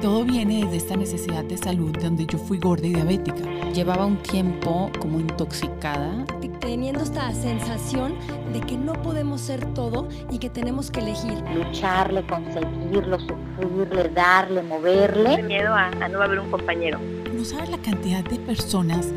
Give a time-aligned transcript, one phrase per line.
[0.00, 3.42] Todo viene desde esta necesidad de salud donde yo fui gorda y diabética.
[3.74, 6.24] Llevaba un tiempo como intoxicada.
[6.60, 8.14] Teniendo esta sensación
[8.52, 11.42] de que no podemos ser todo y que tenemos que elegir.
[11.52, 15.42] Lucharle, conseguirlo, sufrirle, darle, moverle.
[15.42, 17.00] Miedo a, a no haber un compañero.
[17.34, 19.08] No sabes la cantidad de personas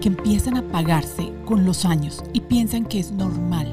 [0.00, 3.68] que empiezan a pagarse con los años y piensan que es normal.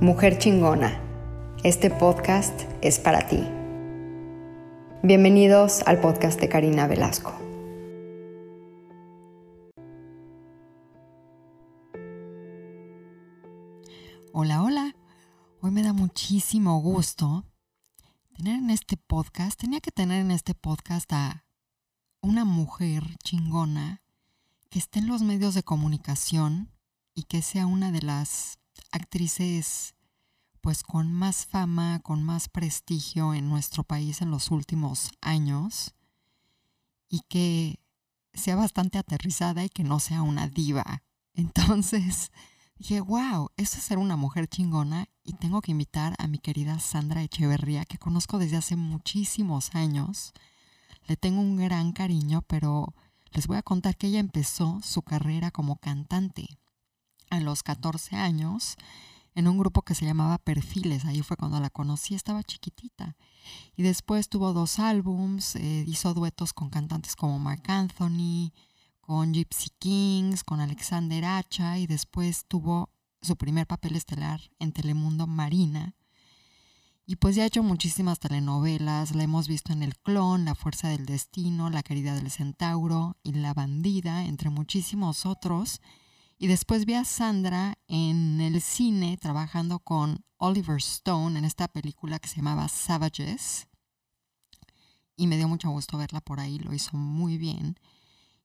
[0.00, 1.00] Mujer chingona,
[1.64, 3.44] este podcast es para ti.
[5.06, 7.30] Bienvenidos al podcast de Karina Velasco.
[14.32, 14.96] Hola, hola.
[15.60, 17.44] Hoy me da muchísimo gusto
[18.34, 21.44] tener en este podcast, tenía que tener en este podcast a
[22.22, 24.00] una mujer chingona
[24.70, 26.70] que esté en los medios de comunicación
[27.14, 28.58] y que sea una de las
[28.90, 29.94] actrices
[30.64, 35.94] pues con más fama, con más prestigio en nuestro país en los últimos años
[37.10, 37.80] y que
[38.32, 41.02] sea bastante aterrizada y que no sea una diva.
[41.34, 42.32] Entonces
[42.78, 46.78] dije, wow, eso es ser una mujer chingona y tengo que invitar a mi querida
[46.78, 50.32] Sandra Echeverría, que conozco desde hace muchísimos años.
[51.06, 52.94] Le tengo un gran cariño, pero
[53.32, 56.58] les voy a contar que ella empezó su carrera como cantante
[57.28, 58.78] a los 14 años
[59.34, 61.04] en un grupo que se llamaba Perfiles.
[61.04, 63.16] Ahí fue cuando la conocí, estaba chiquitita.
[63.76, 68.52] Y después tuvo dos álbums, eh, hizo duetos con cantantes como Mark Anthony,
[69.00, 72.90] con Gypsy Kings, con Alexander Hacha y después tuvo
[73.20, 75.94] su primer papel estelar en Telemundo Marina.
[77.06, 80.88] Y pues ya ha hecho muchísimas telenovelas, la hemos visto en El Clon, La Fuerza
[80.88, 85.82] del Destino, La Querida del Centauro y La Bandida, entre muchísimos otros.
[86.38, 92.18] Y después vi a Sandra en el cine trabajando con Oliver Stone en esta película
[92.18, 93.68] que se llamaba Savages.
[95.16, 97.78] Y me dio mucho gusto verla por ahí, lo hizo muy bien.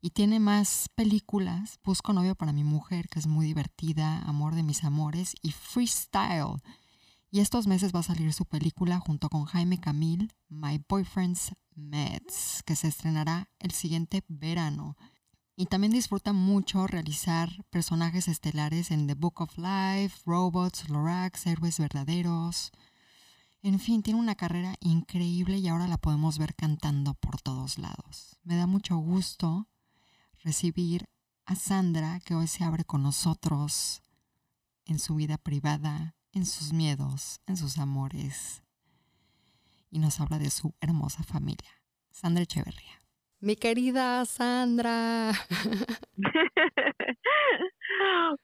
[0.01, 4.63] Y tiene más películas, Busco novio para mi mujer, que es muy divertida, Amor de
[4.63, 6.61] mis amores, y Freestyle.
[7.31, 12.63] Y estos meses va a salir su película junto con Jaime Camil, My Boyfriend's Meds,
[12.65, 14.95] que se estrenará el siguiente verano.
[15.59, 21.79] Y también disfruta mucho realizar personajes estelares en The Book of Life, Robots, Lorax, Héroes
[21.79, 22.71] Verdaderos.
[23.61, 28.39] En fin, tiene una carrera increíble y ahora la podemos ver cantando por todos lados.
[28.43, 29.67] Me da mucho gusto
[30.45, 31.09] recibir
[31.45, 34.01] a Sandra que hoy se abre con nosotros
[34.85, 38.63] en su vida privada, en sus miedos, en sus amores
[39.91, 41.81] y nos habla de su hermosa familia.
[42.11, 42.98] Sandra Echeverría.
[43.41, 45.31] Mi querida Sandra.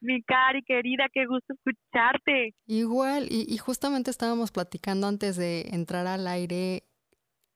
[0.01, 2.53] Mi cari querida, qué gusto escucharte.
[2.65, 6.83] Igual, y, y, justamente estábamos platicando antes de entrar al aire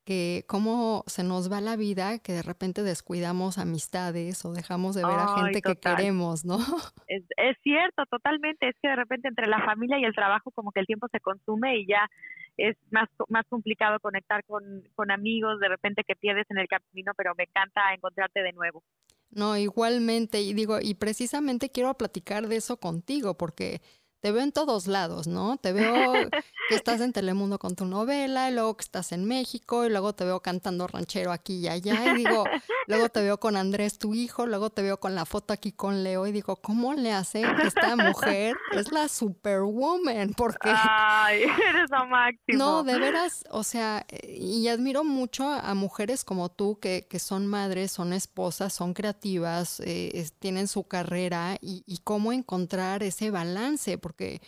[0.05, 5.05] que cómo se nos va la vida, que de repente descuidamos amistades o dejamos de
[5.05, 6.57] ver a gente que queremos, ¿no?
[7.07, 8.69] Es, es cierto, totalmente.
[8.69, 11.19] Es que de repente entre la familia y el trabajo como que el tiempo se
[11.19, 12.07] consume y ya
[12.59, 17.13] es más, más complicado conectar con, con amigos de repente que pierdes en el camino,
[17.15, 18.83] pero me encanta encontrarte de nuevo.
[19.31, 23.81] No, igualmente, y digo, y precisamente quiero platicar de eso contigo, porque
[24.21, 25.57] te veo en todos lados, ¿no?
[25.57, 26.13] Te veo
[26.69, 30.13] que estás en Telemundo con tu novela, y luego que estás en México, y luego
[30.13, 32.43] te veo cantando ranchero aquí y allá, y digo,
[32.87, 36.03] luego te veo con Andrés, tu hijo, luego te veo con la foto aquí con
[36.03, 38.57] Leo, y digo, ¿cómo le hace esta mujer?
[38.73, 40.71] Es la superwoman, porque...
[40.73, 42.57] Ay, eres la máximo.
[42.57, 47.47] No, de veras, o sea, y admiro mucho a, mujeres como tú, que, que, son
[47.47, 53.97] madres, son esposas, son creativas, eh, tienen su carrera, y, y cómo encontrar ese balance,
[54.09, 54.41] porque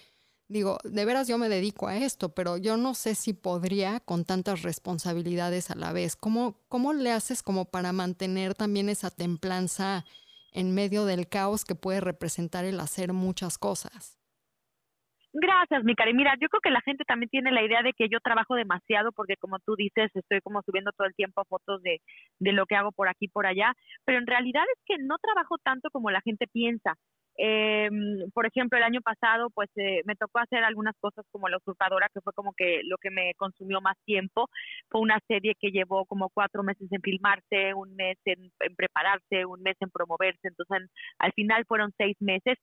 [0.48, 4.26] digo, de veras yo me dedico a esto, pero yo no sé si podría con
[4.26, 6.16] tantas responsabilidades a la vez.
[6.16, 10.04] ¿Cómo, cómo le haces como para mantener también esa templanza
[10.52, 14.18] en medio del caos que puede representar el hacer muchas cosas?
[15.32, 16.16] Gracias, mi cari.
[16.16, 19.12] Mira, yo creo que la gente también tiene la idea de que yo trabajo demasiado
[19.12, 22.02] porque como tú dices, estoy como subiendo todo el tiempo fotos de,
[22.40, 23.74] de lo que hago por aquí, por allá,
[24.06, 26.96] pero en realidad es que no trabajo tanto como la gente piensa.
[27.38, 27.90] Eh,
[28.34, 32.10] por ejemplo, el año pasado, pues eh, me tocó hacer algunas cosas como La Usurpadora,
[32.14, 34.50] que fue como que lo que me consumió más tiempo.
[34.90, 39.62] Fue una serie que llevó como cuatro meses en filmarse, un mes en, prepararse, un
[39.62, 40.48] mes en promoverse.
[40.48, 40.90] Entonces,
[41.20, 42.58] al final fueron seis meses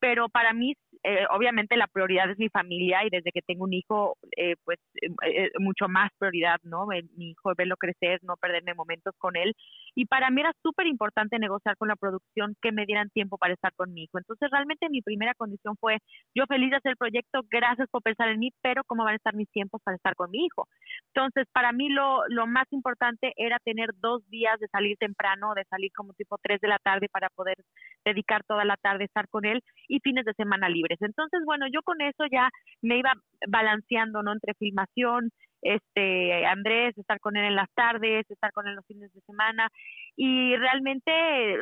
[0.00, 0.74] pero para mí
[1.04, 4.78] eh, obviamente la prioridad es mi familia y desde que tengo un hijo, eh, pues
[5.22, 6.86] eh, mucho más prioridad, ¿no?
[7.16, 9.54] Mi hijo, verlo crecer, no perderme momentos con él.
[9.94, 13.54] Y para mí era súper importante negociar con la producción que me dieran tiempo para
[13.54, 14.18] estar con mi hijo.
[14.18, 15.98] Entonces, realmente mi primera condición fue,
[16.34, 19.16] yo feliz de hacer el proyecto, gracias por pensar en mí, pero ¿cómo van a
[19.16, 20.66] estar mis tiempos para estar con mi hijo?
[21.14, 25.64] Entonces, para mí lo, lo más importante era tener dos días de salir temprano, de
[25.64, 27.56] salir como tipo tres de la tarde para poder
[28.04, 30.98] dedicar toda la tarde a estar con él y fines de semana libres.
[31.00, 32.48] Entonces, bueno, yo con eso ya
[32.82, 33.12] me iba
[33.48, 34.32] balanceando, ¿no?
[34.32, 35.30] Entre filmación,
[35.62, 39.68] este Andrés, estar con él en las tardes, estar con él los fines de semana
[40.16, 41.56] y realmente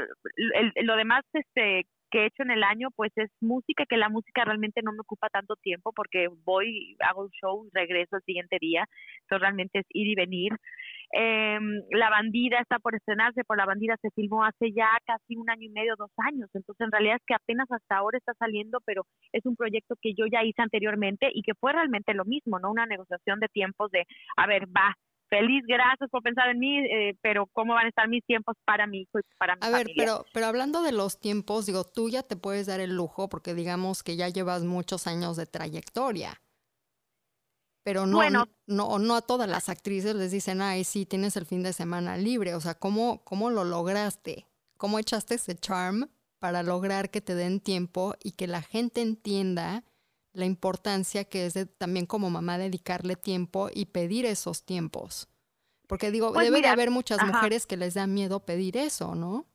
[0.83, 4.45] lo demás este que he hecho en el año pues es música, que la música
[4.45, 8.85] realmente no me ocupa tanto tiempo porque voy, hago un show, regreso el siguiente día,
[9.23, 10.53] entonces realmente es ir y venir.
[11.13, 11.59] Eh,
[11.91, 15.63] la bandida está por estrenarse, por la bandida se filmó hace ya casi un año
[15.63, 19.07] y medio, dos años, entonces en realidad es que apenas hasta ahora está saliendo, pero
[19.33, 22.71] es un proyecto que yo ya hice anteriormente y que fue realmente lo mismo, ¿no?
[22.71, 24.05] Una negociación de tiempos de,
[24.37, 24.95] a ver, va,
[25.29, 28.87] feliz, gracias por pensar en mí, eh, pero cómo van a estar mis tiempos para
[28.87, 32.09] mi hijo y para mi A ver, pero, pero hablando de los tiempos, digo, tú
[32.09, 36.41] ya te puedes dar el lujo porque digamos que ya llevas muchos años de trayectoria.
[37.87, 38.21] Pero no,
[38.67, 42.17] no, no a todas las actrices les dicen, ay, sí, tienes el fin de semana
[42.17, 42.57] libre.
[42.57, 44.45] O sea, ¿cómo, cómo lo lograste?
[44.77, 46.09] ¿Cómo echaste ese charm
[46.41, 49.85] para lograr que te den tiempo y que la gente entienda
[50.33, 55.29] la importancia que es de, también como mamá dedicarle tiempo y pedir esos tiempos?
[55.87, 57.35] Porque digo, Pues debe de haber muchas ajá.
[57.35, 59.47] mujeres que les da miedo pedir eso, ¿no?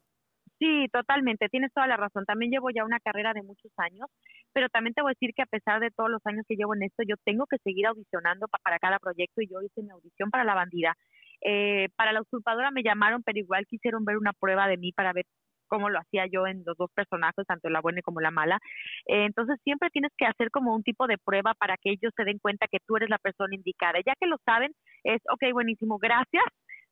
[0.62, 2.26] Sí, totalmente, tienes toda la razón.
[2.26, 4.08] También llevo ya una carrera de muchos años,
[4.54, 6.76] pero también te voy a decir que a pesar de todos los años que llevo
[6.76, 9.90] en esto, yo tengo que seguir audicionando pa- para cada proyecto y yo hice mi
[9.92, 10.96] audición para La Bandida.
[11.44, 15.14] Eh, para La Usurpadora me llamaron, pero igual quisieron ver una prueba de mí para
[15.14, 15.26] ver
[15.68, 18.60] cómo lo hacía yo en los dos personajes, tanto la buena como la mala.
[19.08, 22.24] Eh, entonces siempre tienes que hacer como un tipo de prueba para que ellos se
[22.26, 24.00] den cuenta que tú eres la persona indicada.
[24.06, 24.74] Ya que lo saben,
[25.04, 26.44] es, ok, buenísimo, gracias,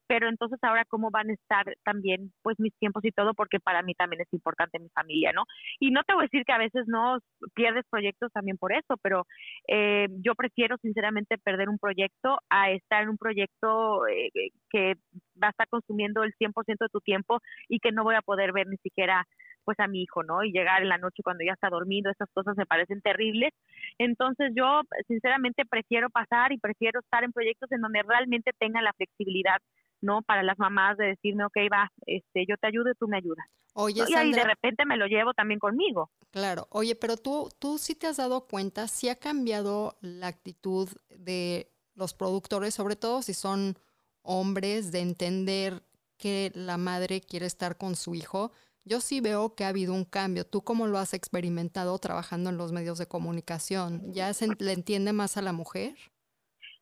[0.09, 3.83] pero entonces ahora cómo van a estar también pues mis tiempos y todo porque para
[3.83, 5.43] mí también es importante mi familia, ¿no?
[5.79, 7.19] Y no te voy a decir que a veces no
[7.53, 9.27] pierdes proyectos también por eso, pero
[9.67, 14.31] eh, yo prefiero sinceramente perder un proyecto a estar en un proyecto eh,
[14.71, 14.95] que
[15.41, 18.51] va a estar consumiendo el 100% de tu tiempo y que no voy a poder
[18.51, 19.27] ver ni siquiera
[19.63, 20.43] pues a mi hijo, ¿no?
[20.43, 23.53] Y llegar en la noche cuando ya está dormido, esas cosas me parecen terribles.
[23.99, 28.93] Entonces yo sinceramente prefiero pasar y prefiero estar en proyectos en donde realmente tenga la
[28.93, 29.57] flexibilidad
[30.01, 30.21] ¿no?
[30.21, 33.45] Para las mamás de decirme, ok, va, este, yo te ayudo y tú me ayudas.
[33.73, 34.03] Oye.
[34.07, 36.09] Y ahí de repente me lo llevo también conmigo.
[36.31, 40.89] Claro, oye, pero tú, tú sí te has dado cuenta, sí ha cambiado la actitud
[41.09, 43.77] de los productores, sobre todo si son
[44.21, 45.83] hombres, de entender
[46.17, 48.51] que la madre quiere estar con su hijo.
[48.85, 50.45] Yo sí veo que ha habido un cambio.
[50.45, 54.13] ¿Tú cómo lo has experimentado trabajando en los medios de comunicación?
[54.13, 55.95] ¿Ya se, le entiende más a la mujer?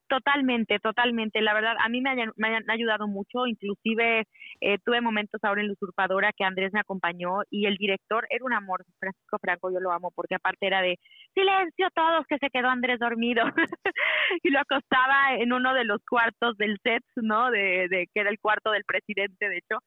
[0.10, 1.42] Totalmente, totalmente.
[1.42, 3.46] La verdad, a mí me, me han ayudado mucho.
[3.46, 4.24] Inclusive
[4.62, 8.46] eh, tuve momentos ahora en La Usurpadora que Andrés me acompañó y el director era
[8.46, 10.98] un amor, Francisco Franco, yo lo amo, porque aparte era de
[11.34, 13.44] silencio todos, que se quedó Andrés dormido.
[14.44, 17.52] y lo acostaba en uno de los cuartos del set, ¿no?
[17.52, 19.80] De, de que era el cuarto del presidente, de hecho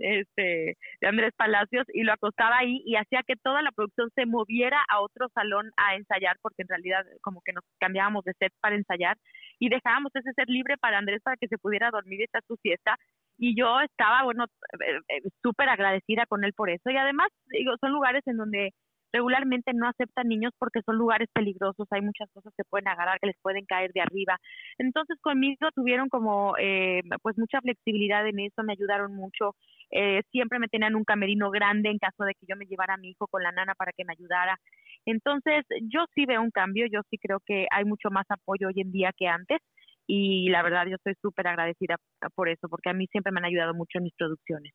[0.00, 4.26] este de Andrés Palacios y lo acostaba ahí y hacía que toda la producción se
[4.26, 8.52] moviera a otro salón a ensayar porque en realidad como que nos cambiábamos de set
[8.60, 9.16] para ensayar
[9.58, 12.56] y dejábamos ese set libre para Andrés para que se pudiera dormir y echar su
[12.56, 12.96] siesta.
[13.38, 16.90] Y yo estaba bueno eh, eh, súper agradecida con él por eso.
[16.90, 18.72] Y además digo son lugares en donde
[19.12, 23.28] regularmente no aceptan niños porque son lugares peligrosos, hay muchas cosas que pueden agarrar, que
[23.28, 24.36] les pueden caer de arriba.
[24.78, 29.54] Entonces conmigo tuvieron como eh, pues mucha flexibilidad en eso, me ayudaron mucho,
[29.90, 32.96] eh, siempre me tenían un camerino grande en caso de que yo me llevara a
[32.98, 34.58] mi hijo con la nana para que me ayudara.
[35.06, 38.80] Entonces yo sí veo un cambio, yo sí creo que hay mucho más apoyo hoy
[38.80, 39.60] en día que antes
[40.06, 41.96] y la verdad yo estoy súper agradecida
[42.34, 44.72] por eso, porque a mí siempre me han ayudado mucho en mis producciones.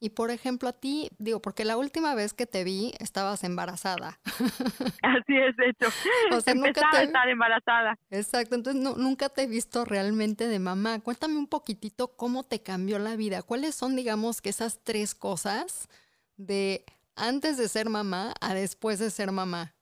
[0.00, 4.20] Y por ejemplo, a ti, digo, porque la última vez que te vi estabas embarazada.
[5.02, 5.88] Así es, de hecho.
[6.32, 7.98] O sea, nunca te- a estar embarazada.
[8.10, 11.00] Exacto, entonces nu- nunca te he visto realmente de mamá.
[11.00, 13.42] Cuéntame un poquitito cómo te cambió la vida.
[13.42, 15.88] ¿Cuáles son, digamos, que esas tres cosas
[16.36, 16.84] de
[17.16, 19.74] antes de ser mamá a después de ser mamá?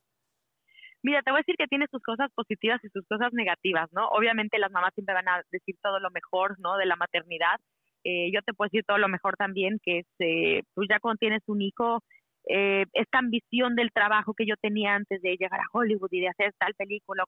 [1.02, 4.08] Mira, te voy a decir que tiene sus cosas positivas y sus cosas negativas, ¿no?
[4.08, 6.76] Obviamente las mamás siempre van a decir todo lo mejor, ¿no?
[6.78, 7.60] De la maternidad.
[8.06, 11.18] Eh, yo te puedo decir todo lo mejor también, que es, eh, pues ya cuando
[11.18, 12.00] tienes un hijo,
[12.48, 16.28] eh, esta ambición del trabajo que yo tenía antes de llegar a Hollywood y de
[16.28, 17.24] hacer tal película,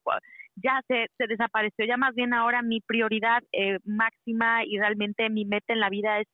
[0.54, 1.84] ya se, se desapareció.
[1.84, 6.20] Ya más bien ahora mi prioridad eh, máxima y realmente mi meta en la vida
[6.20, 6.28] es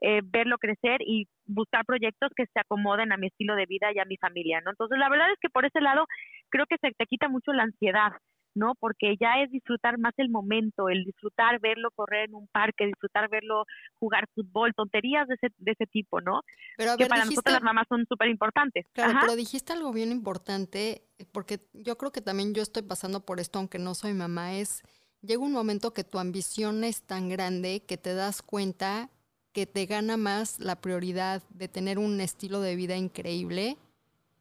[0.00, 3.98] eh, verlo crecer y buscar proyectos que se acomoden a mi estilo de vida y
[3.98, 4.70] a mi familia, ¿no?
[4.70, 6.06] Entonces, la verdad es que por ese lado
[6.48, 8.12] creo que se te quita mucho la ansiedad,
[8.54, 8.74] ¿no?
[8.74, 13.28] Porque ya es disfrutar más el momento, el disfrutar verlo correr en un parque, disfrutar
[13.28, 13.64] verlo
[13.98, 16.42] jugar fútbol, tonterías de ese, de ese tipo, ¿no?
[16.76, 18.86] Pero a que ver, para dijiste, nosotros las mamás son súper importantes.
[18.92, 21.02] claro, pero dijiste algo bien importante,
[21.32, 24.82] porque yo creo que también yo estoy pasando por esto, aunque no soy mamá, es,
[25.22, 29.10] llega un momento que tu ambición es tan grande que te das cuenta
[29.52, 33.76] que te gana más la prioridad de tener un estilo de vida increíble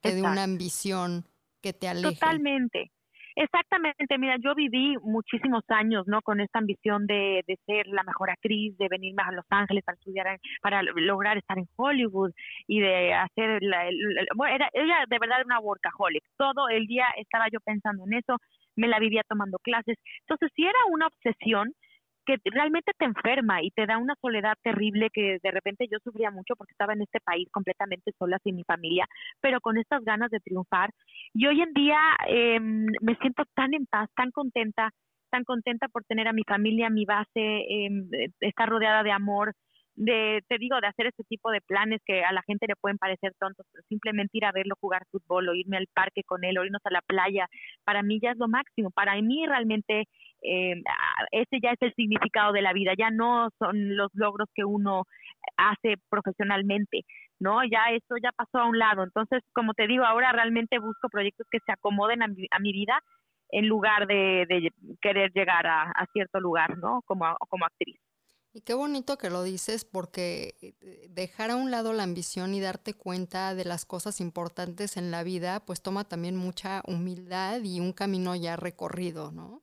[0.01, 1.25] que de una ambición
[1.61, 2.13] que te aleje.
[2.13, 2.91] Totalmente.
[3.41, 6.21] Exactamente, mira, yo viví muchísimos años, ¿no?
[6.21, 9.95] Con esta ambición de, de ser la mejor actriz, de venirme a Los Ángeles para
[9.97, 12.31] estudiar, para lograr estar en Hollywood
[12.67, 13.85] y de hacer, la,
[14.35, 16.21] bueno, era, ella de verdad era una workaholic.
[16.37, 18.35] Todo el día estaba yo pensando en eso,
[18.75, 19.97] me la vivía tomando clases.
[20.27, 21.73] Entonces, sí era una obsesión
[22.25, 26.31] que realmente te enferma y te da una soledad terrible que de repente yo sufría
[26.31, 29.05] mucho porque estaba en este país completamente sola sin mi familia,
[29.41, 30.91] pero con estas ganas de triunfar.
[31.33, 34.91] Y hoy en día eh, me siento tan en paz, tan contenta,
[35.29, 37.89] tan contenta por tener a mi familia, mi base, eh,
[38.41, 39.53] estar rodeada de amor,
[39.99, 42.97] de, te digo, de hacer este tipo de planes que a la gente le pueden
[42.97, 46.57] parecer tontos, pero simplemente ir a verlo jugar fútbol o irme al parque con él
[46.57, 47.47] o irnos a la playa,
[47.83, 48.91] para mí ya es lo máximo.
[48.91, 50.05] Para mí realmente
[50.41, 54.47] eh, ah, ese ya es el significado de la vida, ya no son los logros
[54.55, 55.03] que uno
[55.57, 57.01] hace profesionalmente,
[57.39, 57.61] ¿no?
[57.65, 59.03] Ya eso ya pasó a un lado.
[59.03, 62.71] Entonces, como te digo, ahora realmente busco proyectos que se acomoden a mi, a mi
[62.71, 63.01] vida
[63.51, 67.01] en lugar de, de querer llegar a, a, cierto lugar, ¿no?
[67.05, 67.99] Como, como actriz.
[68.59, 72.59] Y qué bonito que lo dices porque eh, dejar a un lado la ambición y
[72.59, 77.79] darte cuenta de las cosas importantes en la vida, pues toma también mucha humildad y
[77.79, 79.61] un camino ya recorrido, ¿no?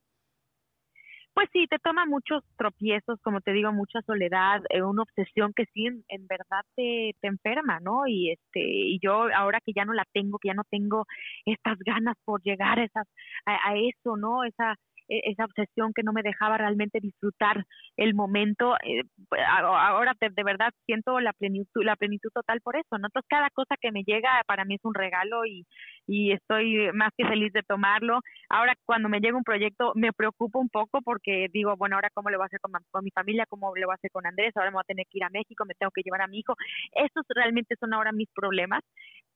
[1.35, 5.67] Pues sí, te toma muchos tropiezos, como te digo, mucha soledad, eh, una obsesión que
[5.75, 8.07] sí en, en verdad te, te, enferma, ¿no?
[8.07, 11.05] Y este, y yo ahora que ya no la tengo, que ya no tengo
[11.45, 13.07] estas ganas por llegar a esas,
[13.45, 14.45] a, a eso, ¿no?
[14.45, 14.76] Esa,
[15.09, 17.65] esa obsesión que no me dejaba realmente disfrutar
[17.97, 19.03] el momento, eh,
[19.49, 22.97] ahora de, verdad siento la plenitud, la plenitud total por eso.
[22.97, 25.67] Entonces cada cosa que me llega para mí es un regalo y,
[26.07, 28.21] y estoy más que feliz de tomarlo.
[28.49, 32.31] Ahora cuando me llega un proyecto me preocupo un poco porque digo, bueno, ahora cómo
[32.31, 34.57] le voy a hacer con, con mi familia, cómo le voy a hacer con Andrés,
[34.57, 36.39] ahora me voy a tener que ir a México, me tengo que llevar a mi
[36.39, 36.55] hijo.
[36.93, 38.83] Esos realmente son ahora mis problemas,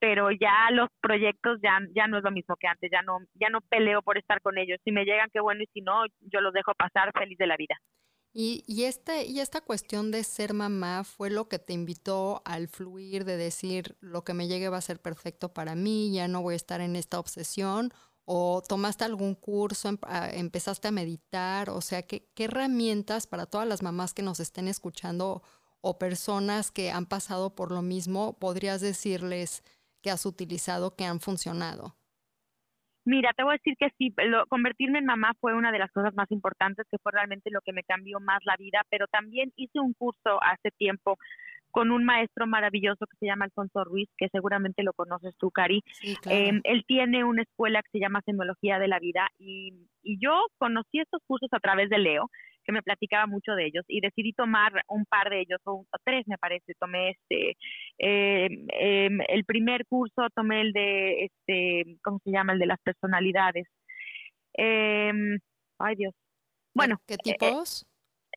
[0.00, 3.50] pero ya los proyectos ya, ya no es lo mismo que antes, ya no, ya
[3.50, 4.78] no peleo por estar con ellos.
[4.82, 7.56] Si me llegan, qué bueno, y si no, yo los dejo pasar feliz de la
[7.56, 7.76] vida.
[8.32, 12.68] Y, y, este, y esta cuestión de ser mamá fue lo que te invitó al
[12.68, 16.40] fluir, de decir, lo que me llegue va a ser perfecto para mí, ya no
[16.40, 17.90] voy a estar en esta obsesión,
[18.24, 19.90] o tomaste algún curso,
[20.32, 24.68] empezaste a meditar, o sea, ¿qué, qué herramientas para todas las mamás que nos estén
[24.68, 25.42] escuchando
[25.80, 29.64] o personas que han pasado por lo mismo, podrías decirles
[30.02, 31.96] que has utilizado que han funcionado?
[33.04, 35.90] Mira, te voy a decir que sí, lo, convertirme en mamá fue una de las
[35.90, 39.52] cosas más importantes, que fue realmente lo que me cambió más la vida, pero también
[39.56, 41.18] hice un curso hace tiempo
[41.70, 45.82] con un maestro maravilloso que se llama Alfonso Ruiz, que seguramente lo conoces tú, Cari.
[45.92, 46.38] Sí, claro.
[46.38, 50.46] eh, él tiene una escuela que se llama Semiología de la Vida y, y yo
[50.58, 52.28] conocí estos cursos a través de Leo,
[52.70, 55.98] que me platicaba mucho de ellos y decidí tomar un par de ellos, o, o
[56.04, 57.56] tres me parece, tomé este,
[57.98, 58.48] eh,
[58.78, 62.52] eh, el primer curso tomé el de, este, ¿cómo se llama?
[62.52, 63.66] El de las personalidades.
[64.54, 65.38] Em,
[65.78, 66.14] ay Dios.
[66.74, 67.00] Bueno.
[67.06, 67.86] ¿Qué tipos?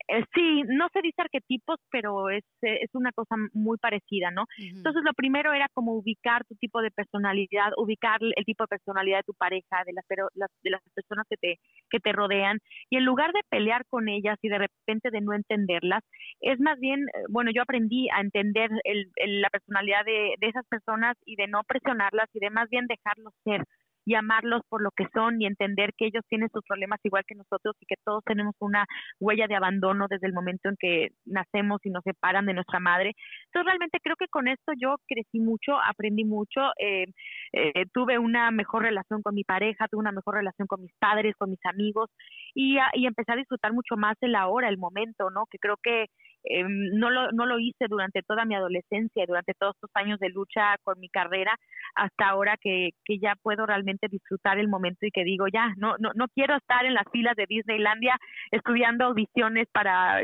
[0.09, 4.43] Eh, sí, no se dice arquetipos, pero es, es una cosa muy parecida, ¿no?
[4.43, 4.77] Uh -huh.
[4.77, 9.19] Entonces, lo primero era como ubicar tu tipo de personalidad, ubicar el tipo de personalidad
[9.19, 10.05] de tu pareja, de las,
[10.63, 11.57] de las personas que te,
[11.89, 15.33] que te rodean, y en lugar de pelear con ellas y de repente de no
[15.33, 16.03] entenderlas,
[16.41, 20.65] es más bien, bueno, yo aprendí a entender el, el, la personalidad de, de esas
[20.67, 23.63] personas y de no presionarlas y de más bien dejarlos ser
[24.05, 27.35] y amarlos por lo que son y entender que ellos tienen sus problemas igual que
[27.35, 28.85] nosotros y que todos tenemos una
[29.19, 33.13] huella de abandono desde el momento en que nacemos y nos separan de nuestra madre.
[33.45, 37.05] Entonces realmente creo que con esto yo crecí mucho, aprendí mucho, eh,
[37.53, 41.35] eh, tuve una mejor relación con mi pareja, tuve una mejor relación con mis padres,
[41.37, 42.09] con mis amigos
[42.53, 45.45] y, a, y empecé a disfrutar mucho más el ahora, el momento, ¿no?
[45.49, 46.07] Que creo que
[46.43, 50.29] eh, no, lo, no lo hice durante toda mi adolescencia, durante todos estos años de
[50.29, 51.55] lucha con mi carrera,
[51.95, 55.95] hasta ahora que, que ya puedo realmente disfrutar el momento y que digo, ya, no,
[55.99, 58.17] no, no quiero estar en las filas de Disneylandia
[58.51, 60.23] estudiando audiciones para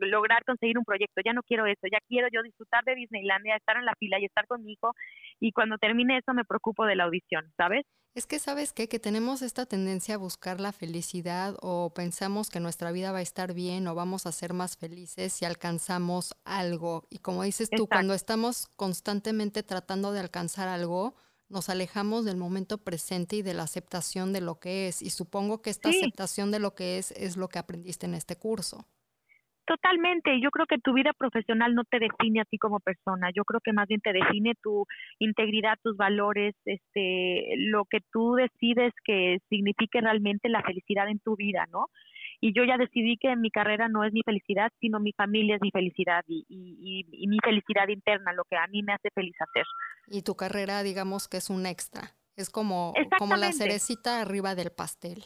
[0.00, 3.76] lograr conseguir un proyecto, ya no quiero eso, ya quiero yo disfrutar de Disneylandia, estar
[3.76, 4.92] en la fila y estar con mi hijo
[5.40, 7.84] y cuando termine eso me preocupo de la audición, ¿sabes?
[8.14, 8.88] Es que sabes qué?
[8.88, 13.22] que tenemos esta tendencia a buscar la felicidad o pensamos que nuestra vida va a
[13.22, 17.06] estar bien o vamos a ser más felices si alcanzamos algo.
[17.10, 21.14] Y como dices tú, cuando estamos constantemente tratando de alcanzar algo,
[21.48, 25.00] nos alejamos del momento presente y de la aceptación de lo que es.
[25.00, 28.36] Y supongo que esta aceptación de lo que es es lo que aprendiste en este
[28.36, 28.84] curso.
[29.68, 33.44] Totalmente, yo creo que tu vida profesional no te define a ti como persona, yo
[33.44, 34.86] creo que más bien te define tu
[35.18, 41.36] integridad, tus valores, este, lo que tú decides que signifique realmente la felicidad en tu
[41.36, 41.88] vida, ¿no?
[42.40, 45.60] Y yo ya decidí que mi carrera no es mi felicidad, sino mi familia es
[45.60, 49.36] mi felicidad y, y, y mi felicidad interna, lo que a mí me hace feliz
[49.38, 49.66] hacer.
[50.06, 54.70] Y tu carrera, digamos que es un extra, es como, como la cerecita arriba del
[54.70, 55.24] pastel.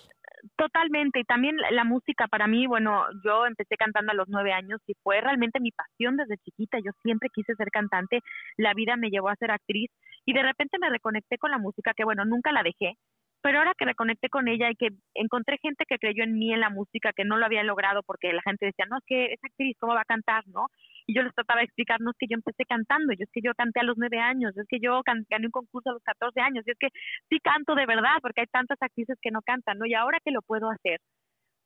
[0.56, 4.80] Totalmente, y también la música para mí, bueno, yo empecé cantando a los nueve años
[4.88, 8.20] y fue realmente mi pasión desde chiquita, yo siempre quise ser cantante,
[8.56, 9.88] la vida me llevó a ser actriz
[10.26, 12.96] y de repente me reconecté con la música, que bueno, nunca la dejé,
[13.40, 16.60] pero ahora que reconecté con ella y que encontré gente que creyó en mí en
[16.60, 19.44] la música, que no lo había logrado porque la gente decía, no, es que es
[19.44, 20.42] actriz, ¿cómo va a cantar?
[20.48, 20.66] ¿no?
[21.06, 23.40] Y yo les trataba de explicar, no es que yo empecé cantando, yo es que
[23.42, 26.40] yo canté a los nueve años, es que yo gané un concurso a los catorce
[26.40, 26.88] años, y es que
[27.28, 29.86] sí canto de verdad, porque hay tantas actrices que no cantan, ¿no?
[29.86, 31.00] Y ahora que lo puedo hacer,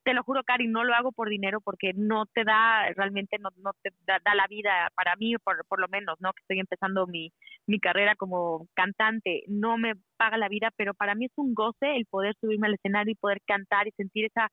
[0.07, 3.51] te lo juro, Cari, no lo hago por dinero porque no te da, realmente no,
[3.57, 6.33] no te da, la vida para mí, por, por lo menos, ¿no?
[6.33, 7.33] Que estoy empezando mi,
[7.67, 11.97] mi carrera como cantante, no me paga la vida, pero para mí es un goce
[11.97, 14.49] el poder subirme al escenario y poder cantar y sentir esa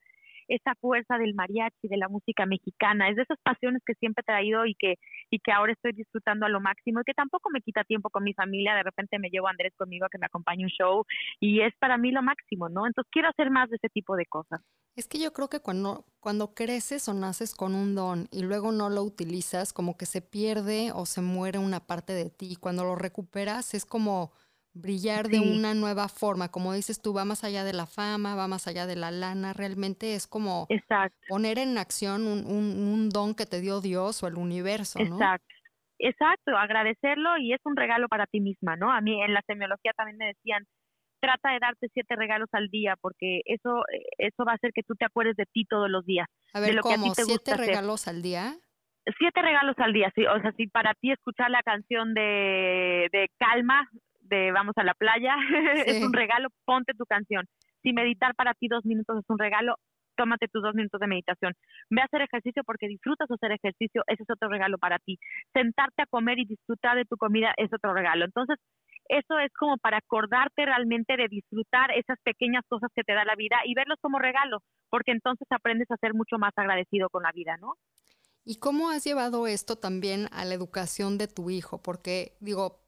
[0.47, 4.25] esa fuerza del mariachi, de la música mexicana, es de esas pasiones que siempre he
[4.25, 4.95] traído y que,
[5.29, 8.23] y que ahora estoy disfrutando a lo máximo y que tampoco me quita tiempo con
[8.23, 11.05] mi familia, de repente me llevo a Andrés conmigo a que me acompañe un show
[11.39, 12.87] y es para mí lo máximo, ¿no?
[12.87, 14.61] Entonces quiero hacer más de ese tipo de cosas.
[14.95, 18.71] Es que yo creo que cuando, cuando creces o naces con un don y luego
[18.71, 22.57] no lo utilizas, como que se pierde o se muere una parte de ti.
[22.59, 24.31] Cuando lo recuperas es como
[24.73, 26.49] brillar de una nueva forma.
[26.49, 29.53] Como dices tú, va más allá de la fama, va más allá de la lana.
[29.53, 30.67] Realmente es como
[31.29, 35.15] poner en acción un, un, don que te dio Dios o el universo, ¿no?
[35.15, 35.53] Exacto.
[35.99, 38.91] Exacto, agradecerlo y es un regalo para ti misma, ¿no?
[38.91, 40.65] A mí en la semiología también me decían,
[41.21, 43.83] trata de darte siete regalos al día porque eso
[44.17, 46.27] eso va a hacer que tú te acuerdes de ti todos los días.
[46.51, 46.95] A ver, de lo ¿cómo?
[46.95, 48.55] Que a ti te ¿Siete regalos al día?
[49.17, 50.25] Siete regalos al día, sí.
[50.25, 53.89] O sea, si para ti escuchar la canción de, de Calma
[54.23, 55.35] de Vamos a la playa
[55.85, 57.45] es un regalo, ponte tu canción.
[57.81, 59.75] Si meditar para ti dos minutos es un regalo,
[60.15, 61.53] tómate tus dos minutos de meditación.
[61.89, 65.17] Ve a hacer ejercicio porque disfrutas hacer ejercicio, ese es otro regalo para ti.
[65.53, 68.25] Sentarte a comer y disfrutar de tu comida es otro regalo.
[68.25, 68.57] Entonces,
[69.09, 73.35] eso es como para acordarte realmente de disfrutar esas pequeñas cosas que te da la
[73.35, 74.59] vida y verlos como regalo,
[74.89, 77.73] porque entonces aprendes a ser mucho más agradecido con la vida, ¿no?
[78.45, 81.81] ¿Y cómo has llevado esto también a la educación de tu hijo?
[81.81, 82.82] Porque digo,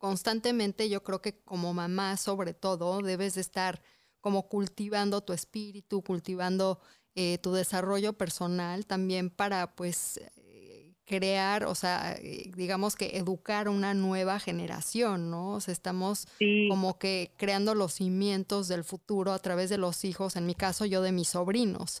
[0.00, 3.82] constantemente yo creo que como mamá sobre todo debes de estar
[4.20, 6.80] como cultivando tu espíritu, cultivando
[7.14, 13.68] eh, tu desarrollo personal también para pues eh, crear, o sea, eh, digamos que educar
[13.68, 15.50] una nueva generación, ¿no?
[15.50, 16.26] O sea, estamos
[16.70, 20.86] como que creando los cimientos del futuro a través de los hijos, en mi caso
[20.86, 22.00] yo de mis sobrinos.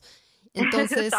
[0.54, 1.12] Entonces,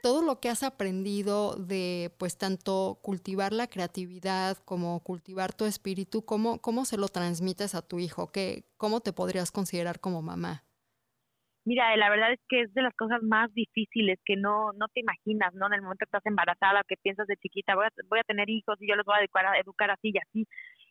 [0.00, 6.24] todo lo que has aprendido de, pues, tanto cultivar la creatividad como cultivar tu espíritu,
[6.24, 8.30] ¿cómo, cómo se lo transmites a tu hijo?
[8.32, 10.64] ¿Qué, ¿Cómo te podrías considerar como mamá?
[11.64, 15.00] Mira, la verdad es que es de las cosas más difíciles que no, no te
[15.00, 15.66] imaginas, ¿no?
[15.66, 18.48] En el momento que estás embarazada, que piensas de chiquita, voy a, voy a tener
[18.48, 20.46] hijos y yo los voy a a educar así y así.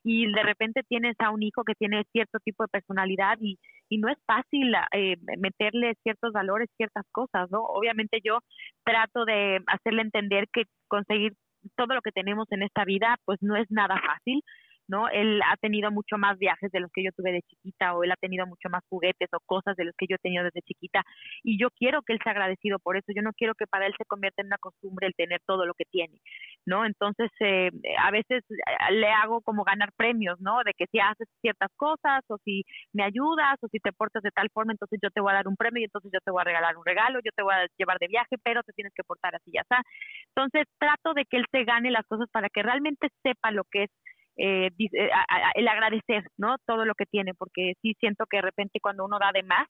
[0.10, 3.98] Y de repente tienes a un hijo que tiene cierto tipo de personalidad y, y
[3.98, 7.60] no es fácil eh, meterle ciertos valores, ciertas cosas, ¿no?
[7.64, 8.40] Obviamente yo
[8.86, 11.34] trato de hacerle entender que conseguir
[11.76, 14.42] todo lo que tenemos en esta vida, pues no es nada fácil,
[14.88, 15.10] ¿no?
[15.10, 18.12] Él ha tenido mucho más viajes de los que yo tuve de chiquita o él
[18.12, 21.04] ha tenido mucho más juguetes o cosas de los que yo he tenido desde chiquita
[21.44, 23.94] y yo quiero que él sea agradecido por eso, yo no quiero que para él
[23.98, 26.20] se convierta en una costumbre el tener todo lo que tiene,
[26.66, 26.86] ¿no?
[26.86, 27.70] Entonces, eh,
[28.00, 30.64] a veces eh, le hago como ganar premios, ¿no?
[30.64, 34.32] De que si haces ciertas cosas o si me ayudas o si te portas de
[34.32, 36.42] tal forma, entonces yo te voy a dar un premio y entonces yo te voy
[36.42, 39.04] a regalar un regalo, yo te voy a llevar de viaje, pero te tienes que
[39.04, 39.82] portar así, ya está.
[40.36, 43.84] Entonces, trato de que él se gane las cosas para que realmente sepa lo que
[43.84, 43.90] es
[44.38, 45.10] eh, eh
[45.56, 46.58] el agradecer, ¿no?
[46.66, 49.68] Todo lo que tiene, porque sí siento que de repente cuando uno da de más,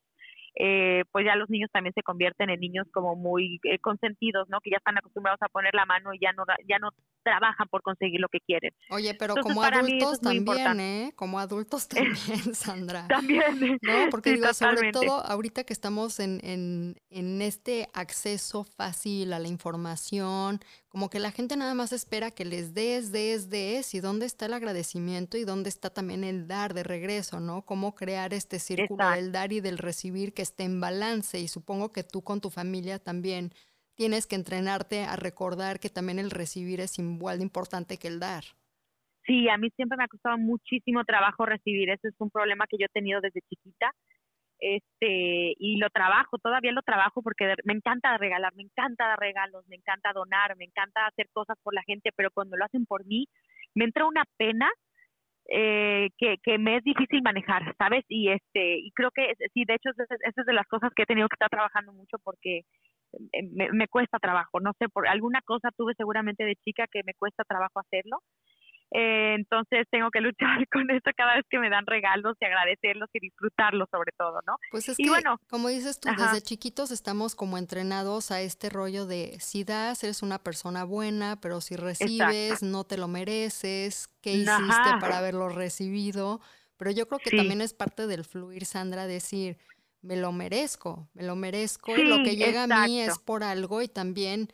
[0.59, 4.59] eh, pues ya los niños también se convierten en niños como muy eh, consentidos, ¿no?
[4.61, 6.89] Que ya están acostumbrados a poner la mano y ya no ya no
[7.23, 8.71] trabajan por conseguir lo que quieren.
[8.89, 11.13] Oye, pero como adultos también, ¿eh?
[11.15, 12.17] Como adultos también,
[12.55, 13.07] Sandra.
[13.07, 13.37] también.
[13.87, 19.39] No, porque digo, sobre todo ahorita que estamos en, en, en este acceso fácil a
[19.39, 20.59] la información,
[20.97, 24.47] como que la gente nada más espera que les des, des, des, y dónde está
[24.47, 27.61] el agradecimiento y dónde está también el dar de regreso, ¿no?
[27.61, 31.39] Cómo crear este círculo del dar y del recibir que esté en balance.
[31.39, 33.51] Y supongo que tú con tu familia también
[33.93, 38.19] tienes que entrenarte a recordar que también el recibir es igual de importante que el
[38.19, 38.45] dar.
[39.27, 41.91] Sí, a mí siempre me ha costado muchísimo trabajo recibir.
[41.91, 43.93] Ese es un problema que yo he tenido desde chiquita
[44.59, 49.67] este y lo trabajo, todavía lo trabajo porque me encanta regalar, me encanta dar regalos,
[49.67, 53.05] me encanta donar, me encanta hacer cosas por la gente, pero cuando lo hacen por
[53.05, 53.27] mí,
[53.75, 54.69] me entra una pena
[55.49, 58.03] eh, que, que me es difícil manejar, ¿sabes?
[58.09, 61.05] Y este y creo que sí, de hecho, esa es de las cosas que he
[61.05, 62.59] tenido que estar trabajando mucho porque
[63.13, 67.01] eh, me, me cuesta trabajo, no sé, por alguna cosa tuve seguramente de chica que
[67.05, 68.19] me cuesta trabajo hacerlo
[68.91, 70.37] eh, entonces tengo que luchar
[70.71, 74.55] con esto cada vez que me dan regalos y agradecerlos y disfrutarlos sobre todo, ¿no?
[74.71, 79.05] Pues es que, bueno, como dices tú, desde chiquitos estamos como entrenados a este rollo
[79.05, 84.33] de si das, eres una persona buena, pero si recibes, no te lo mereces, ¿qué
[84.33, 86.39] hiciste para haberlo recibido?
[86.77, 89.57] Pero yo creo que también es parte del fluir, Sandra, decir,
[90.01, 93.81] me lo merezco, me lo merezco y lo que llega a mí es por algo
[93.81, 94.49] y también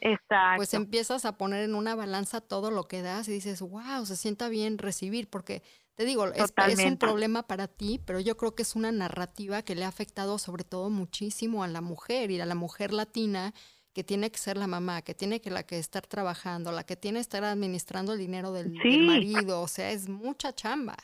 [0.55, 4.15] pues empiezas a poner en una balanza todo lo que das y dices, wow, se
[4.15, 5.61] sienta bien recibir, porque
[5.95, 9.61] te digo, es, es, un problema para ti, pero yo creo que es una narrativa
[9.61, 13.53] que le ha afectado sobre todo muchísimo a la mujer y a la mujer latina
[13.93, 16.95] que tiene que ser la mamá, que tiene que la que estar trabajando, la que
[16.95, 18.71] tiene que estar administrando el dinero del
[19.05, 20.97] marido, o sea, es mucha chamba.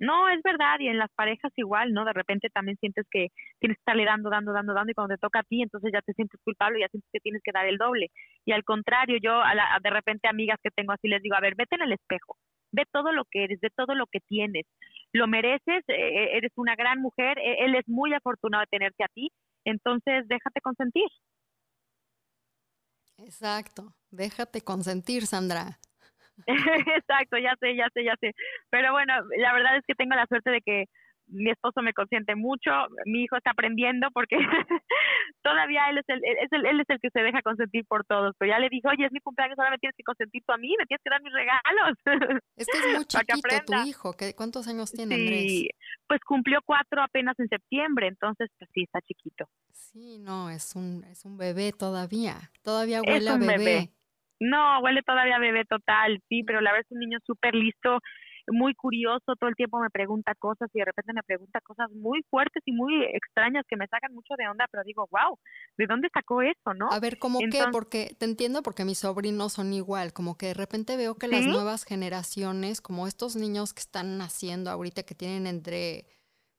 [0.00, 2.04] No, es verdad, y en las parejas igual, ¿no?
[2.04, 3.28] De repente también sientes que
[3.60, 6.02] tienes que estarle dando, dando, dando, dando, y cuando te toca a ti, entonces ya
[6.02, 8.10] te sientes culpable y ya sientes que tienes que dar el doble.
[8.44, 11.40] Y al contrario, yo a la, de repente amigas que tengo así les digo, a
[11.40, 12.36] ver, vete en el espejo,
[12.72, 14.66] ve todo lo que eres, ve todo lo que tienes,
[15.12, 19.04] lo mereces, eh, eh, eres una gran mujer, e, él es muy afortunado de tenerte
[19.04, 19.30] a ti,
[19.64, 21.08] entonces déjate consentir.
[23.18, 25.78] Exacto, déjate consentir, Sandra.
[26.46, 28.34] Exacto, ya sé, ya sé, ya sé.
[28.70, 30.84] Pero bueno, la verdad es que tengo la suerte de que
[31.28, 32.70] mi esposo me consiente mucho,
[33.06, 34.36] mi hijo está aprendiendo porque
[35.42, 38.34] todavía él es el, es el, él es el que se deja consentir por todos,
[38.38, 40.58] pero ya le dije, oye, es mi cumpleaños, ahora me tienes que consentir tú a
[40.58, 42.42] mí, me tienes que dar mis regalos.
[42.56, 45.70] Es que es muy chiquito tu hijo, ¿cuántos años tiene sí,
[46.06, 49.48] Pues cumplió cuatro apenas en septiembre, entonces pues sí, está chiquito.
[49.72, 53.90] Sí, no, es un, es un bebé todavía, todavía huele a bebé.
[54.40, 58.00] No, huele todavía bebé total, sí, pero la verdad es un niño súper listo,
[58.48, 62.22] muy curioso, todo el tiempo me pregunta cosas y de repente me pregunta cosas muy
[62.28, 65.38] fuertes y muy extrañas que me sacan mucho de onda, pero digo, wow,
[65.78, 66.90] ¿de dónde sacó eso, no?
[66.90, 67.64] A ver, ¿cómo qué?
[67.72, 71.46] Porque te entiendo porque mis sobrinos son igual, como que de repente veo que las
[71.46, 76.06] nuevas generaciones, como estos niños que están naciendo ahorita, que tienen entre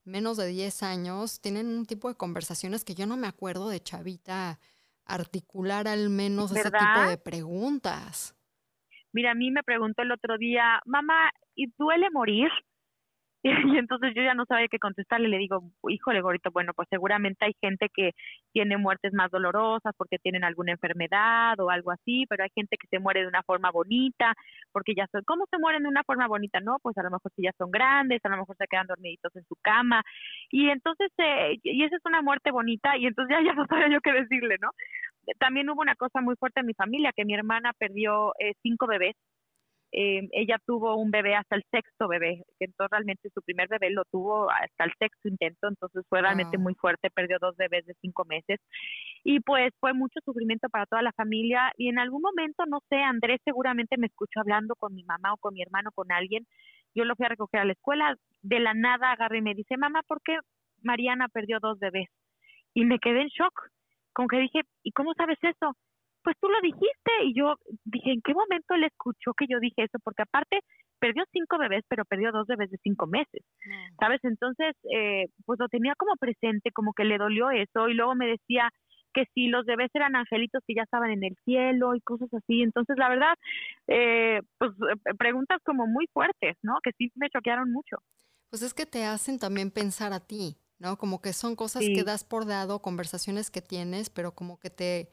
[0.03, 3.79] menos de 10 años, tienen un tipo de conversaciones que yo no me acuerdo de
[3.79, 4.59] chavita
[5.05, 8.35] articular al menos ese tipo de preguntas.
[9.13, 12.49] Mira, a mí me preguntó el otro día, mamá, ¿y duele morir?
[13.75, 15.27] Y entonces yo ya no sabía qué contestarle.
[15.27, 18.11] Le digo, híjole, gorito, bueno, pues seguramente hay gente que
[18.53, 22.87] tiene muertes más dolorosas porque tienen alguna enfermedad o algo así, pero hay gente que
[22.87, 24.33] se muere de una forma bonita
[24.71, 26.59] porque ya son, ¿cómo se mueren de una forma bonita?
[26.59, 29.35] No, pues a lo mejor si ya son grandes, a lo mejor se quedan dormiditos
[29.35, 30.01] en su cama.
[30.51, 33.89] Y entonces, eh, y esa es una muerte bonita y entonces ya, ya no sabía
[33.89, 34.71] yo qué decirle, ¿no?
[35.39, 38.87] También hubo una cosa muy fuerte en mi familia, que mi hermana perdió eh, cinco
[38.87, 39.15] bebés
[39.97, 43.91] eh, ella tuvo un bebé hasta el sexto bebé, que entonces realmente su primer bebé
[43.91, 47.93] lo tuvo hasta el sexto intento, entonces fue realmente muy fuerte, perdió dos bebés de
[48.01, 48.59] cinco meses
[49.23, 52.97] y pues fue mucho sufrimiento para toda la familia y en algún momento, no sé,
[52.97, 56.45] Andrés seguramente me escuchó hablando con mi mamá o con mi hermano, con alguien,
[56.93, 59.77] yo lo fui a recoger a la escuela, de la nada agarré y me dice,
[59.77, 60.37] mamá, ¿por qué
[60.83, 62.09] Mariana perdió dos bebés?
[62.73, 63.69] Y me quedé en shock,
[64.11, 65.73] como que dije, ¿y cómo sabes eso?
[66.25, 67.11] Pues tú lo dijiste.
[67.23, 69.99] Y yo dije, ¿en qué momento él escuchó que yo dije eso?
[70.03, 70.59] Porque aparte
[70.99, 73.43] perdió cinco bebés, pero perdió dos bebés de cinco meses,
[73.99, 74.19] ¿sabes?
[74.23, 77.87] Entonces, eh, pues lo tenía como presente, como que le dolió eso.
[77.87, 78.69] Y luego me decía
[79.13, 82.63] que si los bebés eran angelitos que ya estaban en el cielo y cosas así.
[82.63, 83.35] Entonces, la verdad,
[83.87, 86.79] eh, pues eh, preguntas como muy fuertes, ¿no?
[86.83, 87.97] Que sí me choquearon mucho.
[88.49, 90.97] Pues es que te hacen también pensar a ti, ¿no?
[90.97, 95.09] Como que son cosas que das por dado, conversaciones que tienes, pero como que te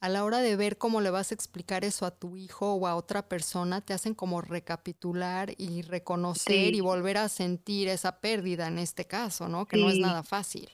[0.00, 2.86] a la hora de ver cómo le vas a explicar eso a tu hijo o
[2.86, 8.68] a otra persona, te hacen como recapitular y reconocer y volver a sentir esa pérdida
[8.68, 9.66] en este caso, ¿no?
[9.66, 10.68] Que no es nada fácil.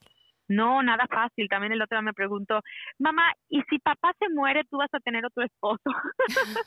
[0.49, 1.49] No, nada fácil.
[1.49, 2.61] También el otro día me preguntó,
[2.99, 5.83] mamá, ¿y si papá se muere, tú vas a tener otro esposo?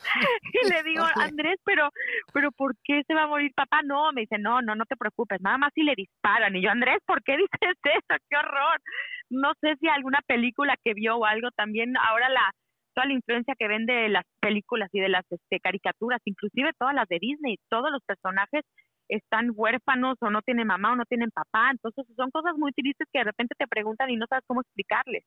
[0.54, 1.90] y le digo, Andrés, pero,
[2.34, 3.82] pero ¿por qué se va a morir papá?
[3.84, 6.56] No, me dice, no, no, no te preocupes, nada más si le disparan.
[6.56, 8.16] Y yo, Andrés, ¿por qué dices eso?
[8.30, 8.82] ¡Qué horror!
[9.30, 12.52] no sé si alguna película que vio o algo también ahora la
[12.94, 16.96] toda la influencia que ven de las películas y de las este, caricaturas, inclusive todas
[16.96, 18.64] las de Disney, todos los personajes
[19.10, 23.08] están huérfanos o no tienen mamá o no tienen papá, entonces son cosas muy tristes
[23.12, 25.24] que de repente te preguntan y no sabes cómo explicarles.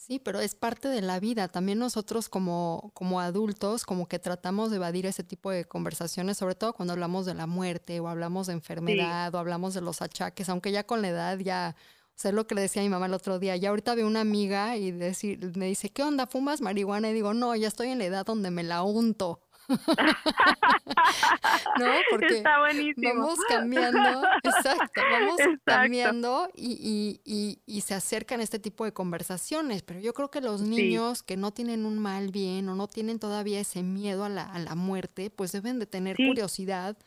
[0.00, 1.48] Sí, pero es parte de la vida.
[1.48, 6.54] También nosotros como, como adultos, como que tratamos de evadir ese tipo de conversaciones, sobre
[6.54, 10.48] todo cuando hablamos de la muerte o hablamos de enfermedad o hablamos de los achaques,
[10.48, 12.88] aunque ya con la edad ya, o sea, es lo que le decía a mi
[12.88, 16.26] mamá el otro día, ya ahorita veo una amiga y decir, me dice, ¿qué onda?
[16.26, 17.10] ¿Fumas marihuana?
[17.10, 19.42] Y digo, no, ya estoy en la edad donde me la unto.
[21.78, 21.86] ¿No?
[22.10, 23.14] Porque Está buenísimo.
[23.14, 30.00] vamos cambiando, exacto, vamos cambiando y, y, y, se acercan este tipo de conversaciones, pero
[30.00, 33.60] yo creo que los niños que no tienen un mal bien o no tienen todavía
[33.60, 36.98] ese miedo a la, a la muerte, pues deben de tener curiosidad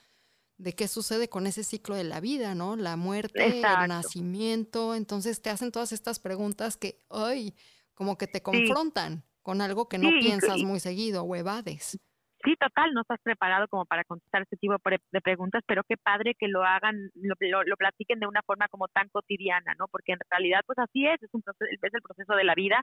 [0.58, 2.76] de qué sucede con ese ciclo de la vida, ¿no?
[2.76, 7.56] La muerte, el nacimiento, entonces te hacen todas estas preguntas que, ay,
[7.94, 12.00] como que te confrontan con algo que no piensas muy seguido o evades
[12.44, 14.76] sí, total, no estás preparado como para contestar ese tipo
[15.12, 18.88] de preguntas, pero qué padre que lo hagan, lo, lo, platiquen de una forma como
[18.88, 19.88] tan cotidiana, ¿no?
[19.90, 22.82] Porque en realidad, pues así es, es, un proceso, es el proceso de la vida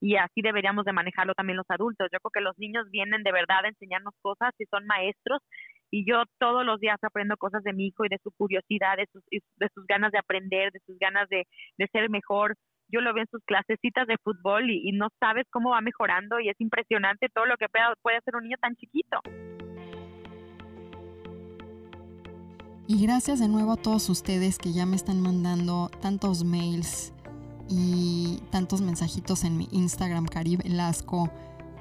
[0.00, 2.08] y así deberíamos de manejarlo también los adultos.
[2.12, 5.42] Yo creo que los niños vienen de verdad a enseñarnos cosas y son maestros
[5.90, 9.06] y yo todos los días aprendo cosas de mi hijo y de su curiosidad, de
[9.12, 11.46] sus, de sus ganas de aprender, de sus ganas de,
[11.78, 12.54] de ser mejor,
[12.92, 16.48] yo lo veo en sus clasecitas de fútbol y, no sabes cómo va mejorando y
[16.48, 19.20] es impresionante todo lo que puede hacer un niño tan chiquito.
[22.86, 27.14] Y gracias de nuevo a todos ustedes que ya me están mandando tantos mails
[27.68, 31.30] y tantos mensajitos en mi Instagram, Caribe Velasco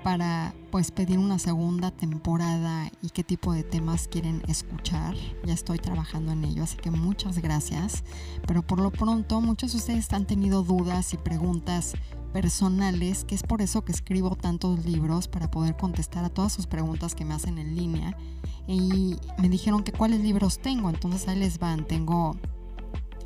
[0.04, 5.16] para pues pedir una segunda temporada y qué tipo de temas quieren escuchar.
[5.46, 8.04] Ya estoy trabajando en ello, así que muchas gracias.
[8.48, 11.94] Pero por lo pronto muchos de ustedes han tenido dudas y preguntas
[12.34, 16.68] personales, que es por eso que escribo tantos libros para poder contestar a todas sus
[16.68, 18.16] preguntas que me hacen en línea.
[18.68, 21.86] Y me dijeron que cuáles libros tengo, entonces ahí les van.
[21.86, 22.38] Tengo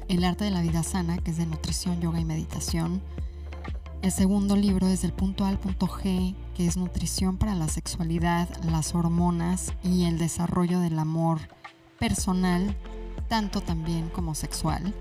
[0.07, 3.01] El arte de la vida sana, que es de nutrición, yoga y meditación.
[4.03, 8.49] El segundo libro es del punto al punto G, que es nutrición para la sexualidad,
[8.65, 11.39] las hormonas y el desarrollo del amor
[11.99, 12.75] personal,
[13.29, 14.93] tanto también como sexual.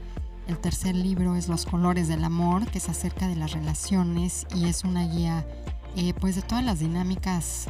[0.47, 4.67] El tercer libro es Los colores del amor, que es acerca de las relaciones y
[4.67, 5.45] es una guía
[5.97, 7.67] eh, pues de todas las dinámicas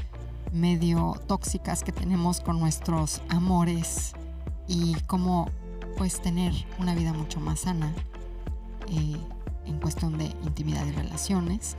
[0.53, 4.13] medio tóxicas que tenemos con nuestros amores
[4.69, 5.49] y cómo
[5.97, 7.91] pues tener una vida mucho más sana.
[8.89, 9.17] Eh,
[9.67, 11.77] en cuestión de intimidad y relaciones.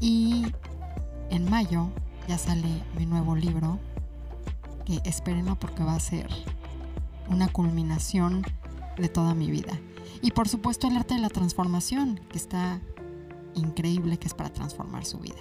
[0.00, 0.46] Y
[1.30, 1.88] en mayo
[2.28, 3.78] ya sale mi nuevo libro,
[4.84, 6.28] que espérenlo porque va a ser
[7.28, 8.42] una culminación
[8.96, 9.78] de toda mi vida.
[10.20, 12.80] Y por supuesto el arte de la transformación, que está
[13.54, 15.40] increíble, que es para transformar su vida.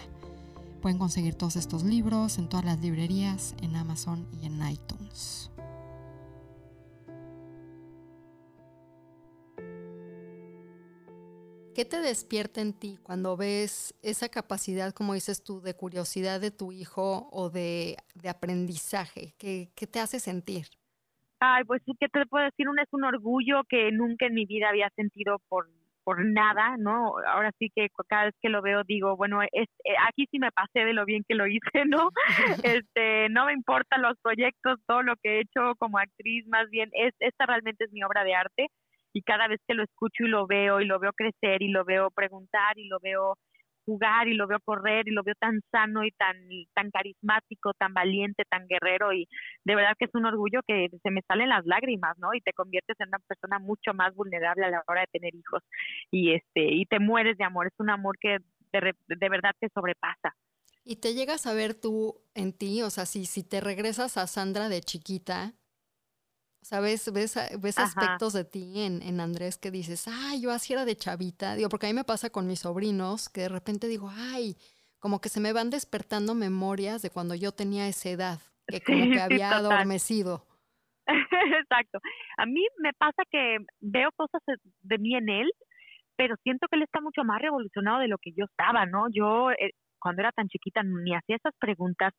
[0.82, 5.52] Pueden conseguir todos estos libros en todas las librerías, en Amazon y en iTunes.
[11.74, 16.52] ¿Qué te despierta en ti cuando ves esa capacidad, como dices tú, de curiosidad de
[16.52, 17.96] tu hijo o de,
[18.28, 19.34] aprendizaje?
[19.38, 20.66] ¿Qué, te hace sentir?
[21.40, 22.68] Ay, pues sí, ¿qué te puedo decir?
[22.68, 25.70] Un, es un orgullo que nunca en mi vida había sentido por,
[26.04, 27.16] por nada, ¿no?
[27.26, 30.52] Ahora sí que cada vez que lo veo digo, bueno, es, eh, aquí sí me
[30.52, 32.10] pasé de lo bien que lo hice, ¿no?
[32.64, 36.90] este, no me importan los proyectos, todo lo que he hecho como actriz, más bien,
[36.94, 38.68] es, esta realmente es mi obra de arte
[39.14, 41.84] y cada vez que lo escucho y lo veo y lo veo crecer y lo
[41.86, 43.38] veo preguntar y lo veo
[43.86, 46.36] jugar y lo veo correr y lo veo tan sano y tan
[46.74, 49.28] tan carismático, tan valiente, tan guerrero y
[49.66, 52.34] de verdad que es un orgullo que se me salen las lágrimas, ¿no?
[52.34, 55.64] Y te conviertes en una persona mucho más vulnerable a la hora de tener hijos
[56.12, 58.38] y este y te mueres de amor, es un amor que
[58.72, 60.36] de, de verdad te sobrepasa.
[60.84, 64.26] Y te llegas a ver tú en ti, o sea, si, si te regresas a
[64.26, 65.54] Sandra de chiquita,
[66.62, 70.52] o sea, ves, ves, ves aspectos de ti en, en, Andrés que dices, ay, yo
[70.52, 71.56] así era de chavita.
[71.56, 74.56] Digo, porque a mí me pasa con mis sobrinos que de repente digo, ay,
[75.00, 79.12] como que se me van despertando memorias de cuando yo tenía esa edad, que como
[79.12, 80.46] que había adormecido.
[81.08, 82.00] Exacto.
[82.38, 84.42] A mí me pasa que veo cosas
[84.84, 85.52] de mí en él,
[86.16, 89.08] pero siento que él está mucho más revolucionado de lo que yo estaba, ¿no?
[89.12, 92.14] Yo eh, cuando era tan chiquita ni hacía esas preguntas,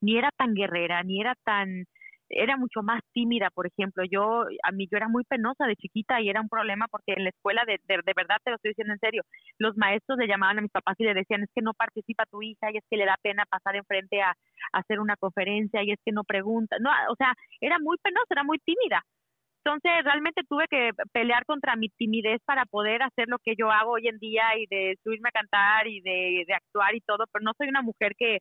[0.00, 1.84] ni era tan guerrera, ni era tan
[2.30, 4.04] era mucho más tímida, por ejemplo.
[4.10, 7.24] Yo, a mí, yo era muy penosa de chiquita y era un problema porque en
[7.24, 9.22] la escuela, de, de, verdad te lo estoy diciendo en serio,
[9.58, 12.42] los maestros le llamaban a mis papás y le decían, es que no participa tu
[12.42, 15.92] hija y es que le da pena pasar enfrente a, a hacer una conferencia y
[15.92, 16.76] es que no pregunta.
[16.80, 19.02] No, o sea, era muy penosa, era muy tímida.
[19.64, 23.92] Entonces, realmente tuve que pelear contra mi timidez para poder hacer lo que yo hago
[23.92, 27.44] hoy en día y de subirme a cantar y de, de actuar y todo, pero
[27.44, 28.38] no soy una mujer que,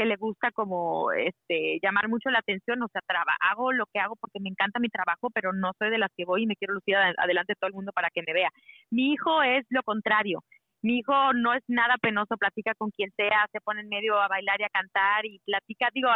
[0.00, 4.00] que le gusta como este llamar mucho la atención, o sea, traba, hago lo que
[4.00, 6.56] hago porque me encanta mi trabajo, pero no soy de las que voy y me
[6.56, 8.48] quiero lucir adelante de todo el mundo para que me vea.
[8.90, 10.42] Mi hijo es lo contrario.
[10.80, 14.28] Mi hijo no es nada penoso, platica con quien sea, se pone en medio a
[14.28, 16.08] bailar y a cantar y platica, digo,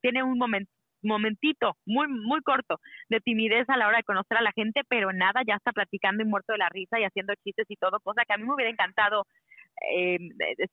[0.00, 0.70] tiene un momento
[1.04, 2.78] momentito muy muy corto
[3.08, 6.22] de timidez a la hora de conocer a la gente, pero nada, ya está platicando
[6.22, 8.54] y muerto de la risa y haciendo chistes y todo, cosa que a mí me
[8.54, 9.26] hubiera encantado
[9.90, 10.18] eh,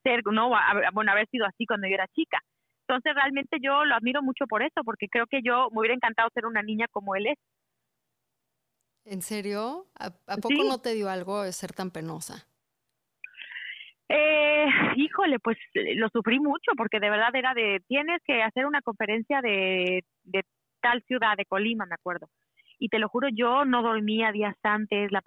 [0.03, 0.51] ser, no,
[0.93, 2.39] bueno, haber sido así cuando yo era chica.
[2.89, 6.27] Entonces realmente yo lo admiro mucho por eso, porque creo que yo me hubiera encantado
[6.33, 7.37] ser una niña como él es.
[9.05, 9.85] ¿En serio?
[9.99, 12.47] ¿A, poco no te dio algo de ser tan penosa?
[14.07, 18.65] Eh, híjole, pues eh, lo sufrí mucho porque de verdad era de, tienes que hacer
[18.65, 20.43] una conferencia de, de
[20.81, 22.27] tal ciudad, de Colima, me acuerdo.
[22.79, 25.21] Y te lo juro, yo no dormía días antes, la,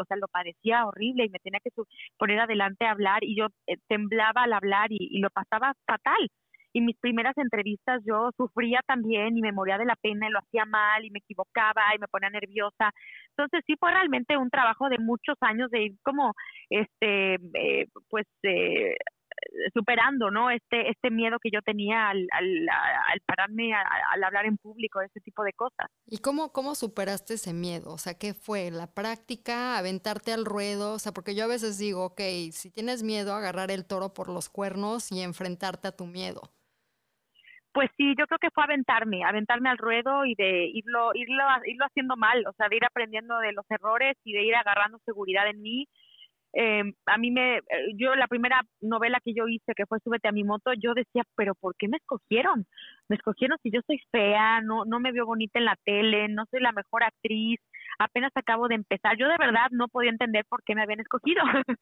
[0.00, 1.70] o sea, lo padecía horrible y me tenía que
[2.18, 6.28] poner adelante a hablar y yo eh, temblaba al hablar y, lo pasaba fatal
[6.74, 10.40] y mis primeras entrevistas yo sufría también y me moría de la pena y lo
[10.40, 12.90] hacía mal y me equivocaba y me ponía nerviosa.
[13.30, 16.34] Entonces sí fue realmente un trabajo de muchos años de ir como,
[16.68, 18.96] este, eh, pues, eh,
[19.72, 20.50] superando, ¿no?
[20.50, 25.20] Este, este miedo que yo tenía al, al, al pararme al hablar en público, ese
[25.20, 25.88] tipo de cosas.
[26.06, 27.92] ¿Y cómo, cómo superaste ese miedo?
[27.92, 28.70] O sea, ¿qué fue?
[28.70, 29.78] ¿La práctica?
[29.78, 30.94] ¿Aventarte al ruedo?
[30.94, 34.28] O sea, porque yo a veces digo, ok, si tienes miedo, agarrar el toro por
[34.28, 36.42] los cuernos y enfrentarte a tu miedo.
[37.74, 41.84] Pues sí, yo creo que fue aventarme, aventarme al ruedo y de irlo, irlo, irlo
[41.86, 45.48] haciendo mal, o sea, de ir aprendiendo de los errores y de ir agarrando seguridad
[45.48, 45.88] en mí.
[46.56, 47.60] Eh, a mí me,
[47.96, 51.22] yo la primera novela que yo hice, que fue Súbete a mi moto, yo decía,
[51.36, 52.66] pero ¿por qué me escogieron?
[53.08, 56.44] Me escogieron si yo soy fea, no, no me veo bonita en la tele, no
[56.50, 57.58] soy la mejor actriz,
[57.98, 59.16] apenas acabo de empezar.
[59.18, 61.42] Yo de verdad no podía entender por qué me habían escogido.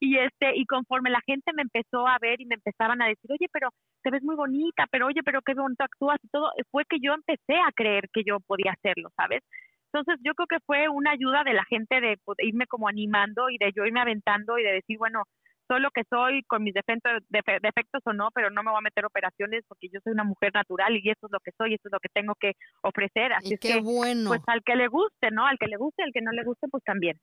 [0.00, 3.30] y este, y conforme la gente me empezó a ver y me empezaban a decir,
[3.32, 3.70] oye, pero
[4.02, 7.14] te ves muy bonita, pero oye, pero qué bonito actúas y todo, fue que yo
[7.14, 9.42] empecé a creer que yo podía hacerlo, ¿sabes?
[9.92, 13.58] Entonces yo creo que fue una ayuda de la gente de, irme como animando y
[13.58, 15.24] de yo irme aventando y de decir, bueno,
[15.66, 18.82] soy lo que soy, con mis defectos, defectos o no, pero no me voy a
[18.82, 21.88] meter operaciones porque yo soy una mujer natural y eso es lo que soy, eso
[21.88, 23.32] es lo que tengo que ofrecer.
[23.32, 24.30] Así qué que, bueno.
[24.30, 25.46] Pues al que le guste, ¿no?
[25.46, 27.18] Al que le guste, al que no le guste, pues también.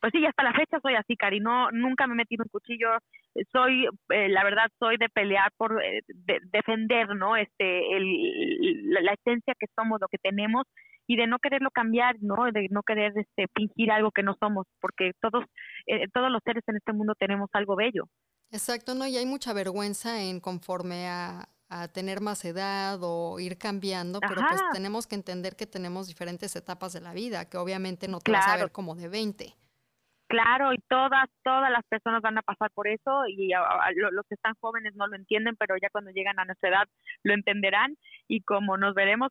[0.00, 2.88] Pues sí, hasta la fecha soy así, Cari, no, nunca me he metido un cuchillo,
[3.50, 6.02] soy, eh, la verdad, soy de pelear por eh,
[6.52, 7.34] defender, ¿no?
[7.36, 10.66] Este, el, la, la esencia que somos, lo que tenemos
[11.08, 12.36] y de no quererlo cambiar, ¿no?
[12.52, 15.44] De no querer este, fingir algo que no somos, porque todos,
[15.86, 18.04] eh, todos los seres en este mundo tenemos algo bello.
[18.52, 19.06] Exacto, ¿no?
[19.06, 24.42] Y hay mucha vergüenza en conforme a, a tener más edad o ir cambiando, pero
[24.48, 28.30] pues tenemos que entender que tenemos diferentes etapas de la vida, que obviamente no te
[28.30, 29.54] vas a ver como de 20.
[30.28, 33.50] Claro, y todas, todas las personas van a pasar por eso y
[33.94, 36.88] los que están jóvenes no lo entienden, pero ya cuando llegan a nuestra edad
[37.22, 37.96] lo entenderán
[38.28, 39.30] y como nos veremos,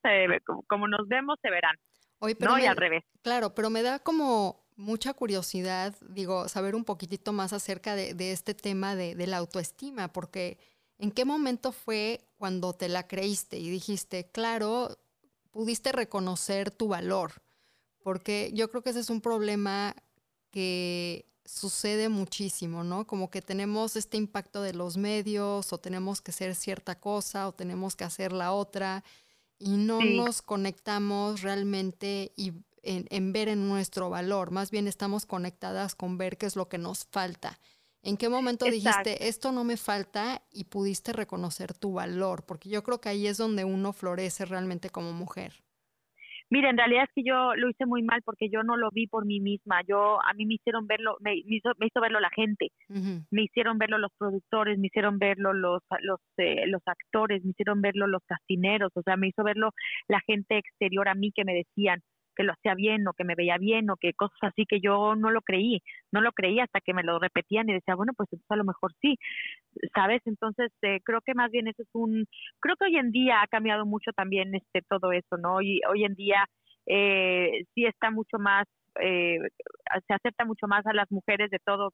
[0.67, 1.75] como nos vemos, se verán.
[2.17, 3.03] Hoy, pero no, y al revés.
[3.21, 8.55] Claro, pero me da como mucha curiosidad, digo, saber un poquitito más acerca de, este
[8.55, 10.57] tema de, de, la autoestima, porque
[10.97, 14.97] ¿en qué momento fue cuando te la creíste y dijiste, claro,
[15.51, 17.33] pudiste reconocer tu valor?
[18.03, 19.95] Porque yo creo que ese es un problema
[20.51, 23.07] que sucede muchísimo, ¿no?
[23.07, 27.53] Como que tenemos este impacto de los medios o tenemos que hacer cierta cosa o
[27.53, 29.03] tenemos que hacer la otra
[29.57, 35.95] y no nos conectamos realmente y en, ver en nuestro valor, más bien estamos conectadas
[35.95, 37.59] con ver qué es lo que nos falta.
[38.01, 42.45] ¿En qué momento dijiste, esto no me falta y pudiste reconocer tu valor?
[42.45, 45.63] Porque yo creo que ahí es donde uno florece realmente como mujer.
[46.49, 49.07] Mira, en realidad es que yo lo hice muy mal porque yo no lo vi
[49.07, 49.81] por mí misma.
[49.87, 52.71] Yo a mí me hicieron verlo, me, hizo, me hizo verlo la gente,
[53.31, 57.81] me hicieron verlo los productores, me hicieron verlo los los eh, los actores, me hicieron
[57.81, 59.71] verlo los castineros, o sea, me hizo verlo
[60.07, 62.01] la gente exterior a mí que me decían,
[62.37, 65.15] que lo hacía bien o que me veía bien o que cosas así que yo
[65.15, 68.29] no lo creí, no lo creí hasta que me lo repetían y decía, bueno, pues
[68.49, 69.17] a lo mejor sí,
[69.95, 70.21] ¿sabes?
[70.25, 72.25] Entonces eh, creo que más bien eso es un,
[72.59, 75.61] creo que hoy en día ha cambiado mucho también este todo eso, ¿no?
[75.61, 76.45] Y hoy en día
[76.85, 78.67] eh, sí está mucho más,
[79.01, 79.39] eh,
[80.07, 81.91] se acepta mucho más a las mujeres de todo,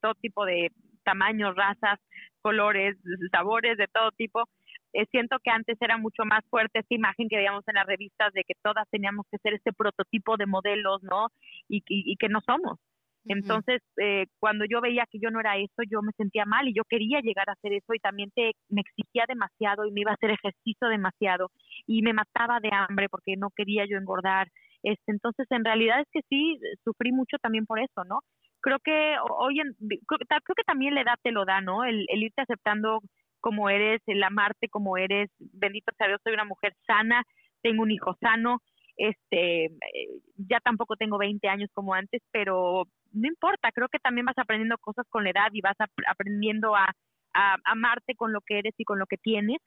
[0.00, 0.70] todo tipo de
[1.04, 2.00] tamaños, razas,
[2.40, 2.96] colores,
[3.30, 4.44] sabores, de todo tipo
[4.92, 8.32] eh, siento que antes era mucho más fuerte esta imagen que veíamos en las revistas
[8.34, 11.28] de que todas teníamos que ser este prototipo de modelos, ¿no?
[11.68, 12.78] Y, y, que no somos.
[13.24, 16.74] Entonces, eh, cuando yo veía que yo no era eso, yo me sentía mal y
[16.74, 20.10] yo quería llegar a hacer eso y también te, me exigía demasiado y me iba
[20.10, 21.50] a hacer ejercicio demasiado
[21.86, 24.48] y me mataba de hambre porque no quería yo engordar
[24.82, 28.20] Este, entonces, en realidad es que sí, sufrí mucho también por eso, ¿no?
[28.60, 29.74] Creo que hoy en,
[30.06, 31.84] creo, que también la edad te lo da, ¿no?
[31.84, 33.00] El, el irte aceptando
[33.42, 37.24] como eres, el amarte como eres, bendito sea Dios, soy una mujer sana,
[37.60, 38.62] tengo un hijo sano,
[38.96, 39.70] este, eh,
[40.36, 44.78] ya tampoco tengo 20 años como antes, pero no importa, creo que también vas aprendiendo
[44.78, 45.76] cosas con la edad y vas
[46.08, 46.86] aprendiendo a,
[47.64, 49.58] amarte con lo que eres y con lo que tienes.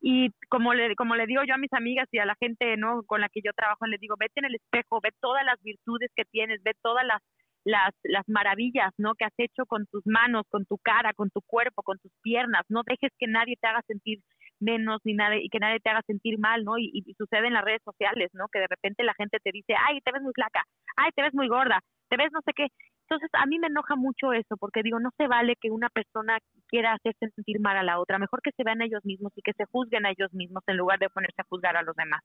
[0.00, 3.02] Y como le, como le digo yo a mis amigas y a la gente ¿no?
[3.02, 6.10] con la que yo trabajo, les digo, vete en el espejo, ve todas las virtudes
[6.14, 7.20] que tienes, ve todas las,
[7.64, 9.14] las, las maravillas ¿no?
[9.14, 12.64] que has hecho con tus manos, con tu cara, con tu cuerpo, con tus piernas.
[12.68, 14.20] No dejes que nadie te haga sentir
[14.60, 16.78] menos ni nada y que nadie te haga sentir mal, ¿no?
[16.78, 18.46] Y, y, sucede en las redes sociales, ¿no?
[18.48, 20.64] Que de repente la gente te dice, ay, te ves muy flaca,
[20.96, 22.68] ay, te ves muy gorda, te ves no sé qué.
[23.08, 26.38] Entonces, a mí me enoja mucho eso, porque digo, no se vale que una persona
[26.68, 28.18] quiera hacerse sentir mal a la otra.
[28.18, 31.00] Mejor que se vean ellos mismos y que se juzguen a ellos mismos en lugar
[31.00, 32.22] de ponerse a juzgar a los demás.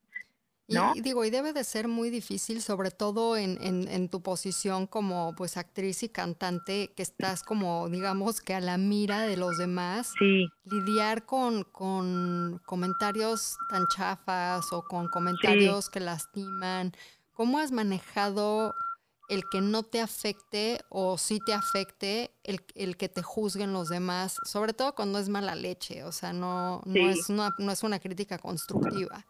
[0.68, 5.36] Y, digo, y debe de ser muy difícil, sobre todo en, en, tu posición como
[5.36, 10.14] pues actriz y cantante, que estás como, digamos, que a la mira de los demás,
[10.64, 16.94] lidiar con, con comentarios tan chafas o con comentarios que lastiman.
[17.34, 18.74] ¿Cómo has manejado
[19.30, 23.90] el que no te afecte o sí te afecte el, el, que te juzguen los
[23.90, 27.84] demás, sobre todo cuando es mala leche, o sea, no, no, es, una, no es
[27.84, 29.26] una crítica constructiva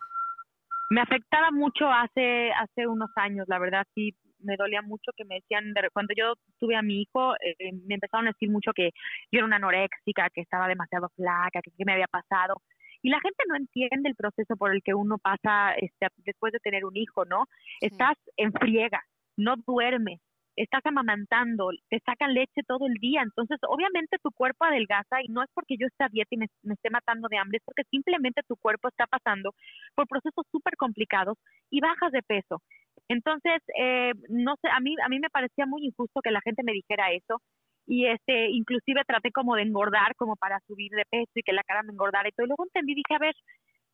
[0.89, 5.35] me afectaba mucho hace hace unos años, la verdad sí me dolía mucho que me
[5.35, 8.91] decían cuando yo tuve a mi hijo eh, me empezaron a decir mucho que
[9.31, 12.61] yo era una anoréxica, que estaba demasiado flaca, que qué me había pasado
[13.05, 16.59] y la gente no entiende el proceso por el que uno pasa este, después de
[16.59, 17.45] tener un hijo, ¿no?
[17.79, 18.99] Estás en friega,
[19.37, 20.19] no duermes,
[20.55, 25.43] estás amamantando, te sacan leche todo el día, entonces obviamente tu cuerpo adelgaza y no
[25.43, 28.41] es porque yo esté a dieta y me, esté matando de hambre, es porque simplemente
[28.47, 29.53] tu cuerpo está pasando
[29.95, 31.37] por procesos súper complicados
[31.69, 32.61] y bajas de peso.
[33.07, 36.63] Entonces, eh, no sé, a mí, a mí me parecía muy injusto que la gente
[36.63, 37.41] me dijera eso
[37.87, 41.63] y este, inclusive traté como de engordar como para subir de peso y que la
[41.63, 42.45] cara me engordara y todo.
[42.45, 43.35] Y luego entendí, dije, a ver,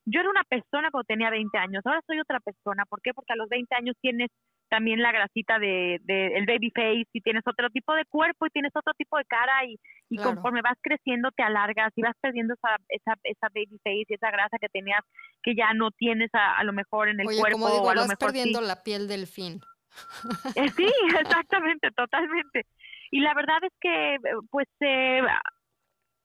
[0.06, 2.86] yo era una persona cuando tenía 20 años, ahora soy otra persona.
[2.86, 3.14] ¿Por qué?
[3.14, 4.30] Porque a los 20 años tienes
[4.72, 8.52] también la grasita de, de, el baby face y tienes otro tipo de cuerpo y
[8.52, 9.78] tienes otro tipo de cara y,
[10.10, 14.14] y conforme vas creciendo te alargas y vas perdiendo esa, esa, esa baby face y
[14.14, 15.02] esa grasa que tenías
[15.44, 18.02] que ya no tienes a, lo mejor en el cuerpo como digo, o a lo
[18.02, 19.60] vas mejor perdiendo la piel del fin.
[20.56, 20.88] Eh, sí,
[21.20, 22.66] exactamente, totalmente.
[23.12, 24.20] Y la verdad es que
[24.50, 25.22] pues eh,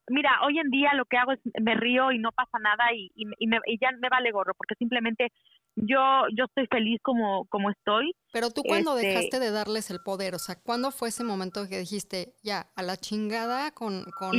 [0.07, 3.11] mira, hoy en día lo que hago es me río y no pasa nada y,
[3.17, 5.33] y, y ya me vale gorro porque simplemente
[5.77, 6.01] yo
[6.37, 8.13] yo estoy feliz como como estoy.
[8.33, 11.69] Pero tú cuando este dejaste de darles el poder, o sea, ¿cuándo fue ese momento
[11.69, 14.35] que dijiste, ya, a la chingada con, con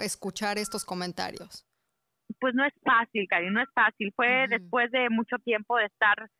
[0.00, 1.66] escuchar estos comentarios?
[2.40, 4.12] Pues no es fácil, Cari, no es fácil.
[4.14, 6.30] Fue después de mucho tiempo de estar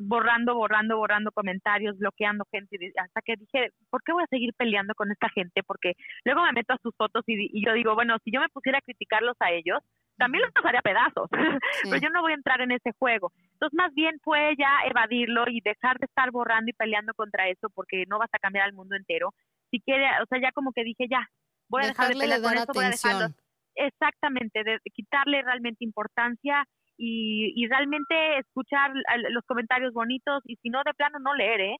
[0.00, 4.94] borrando, borrando, borrando comentarios, bloqueando gente, hasta que dije, ¿por qué voy a seguir peleando
[4.94, 5.62] con esta gente?
[5.62, 8.78] Porque luego me meto a sus fotos y, yo digo, bueno, si yo me pusiera
[8.78, 9.78] a criticarlos a ellos,
[10.16, 11.28] también los haría pedazos,
[11.84, 13.32] pero yo no voy a entrar en ese juego.
[13.52, 17.68] Entonces, más bien fue ya evadirlo y dejar de estar borrando y peleando contra eso,
[17.74, 19.34] porque no vas a cambiar al mundo entero.
[19.70, 21.28] Si quiere, o sea, ya como que dije, ya,
[21.68, 23.34] voy a dejar de pelear con eso, voy a dejarlo.
[23.74, 26.64] Exactamente, de quitarle realmente importancia
[26.96, 28.92] y, y realmente escuchar
[29.30, 31.76] los comentarios bonitos y si no, de plano no leer, ¿eh?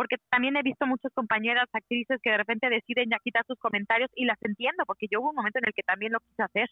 [0.00, 4.08] Porque también he visto muchas compañeras actrices que de repente deciden ya quitar sus comentarios
[4.14, 6.70] y las entiendo, porque yo hubo un momento en el que también lo quise hacer,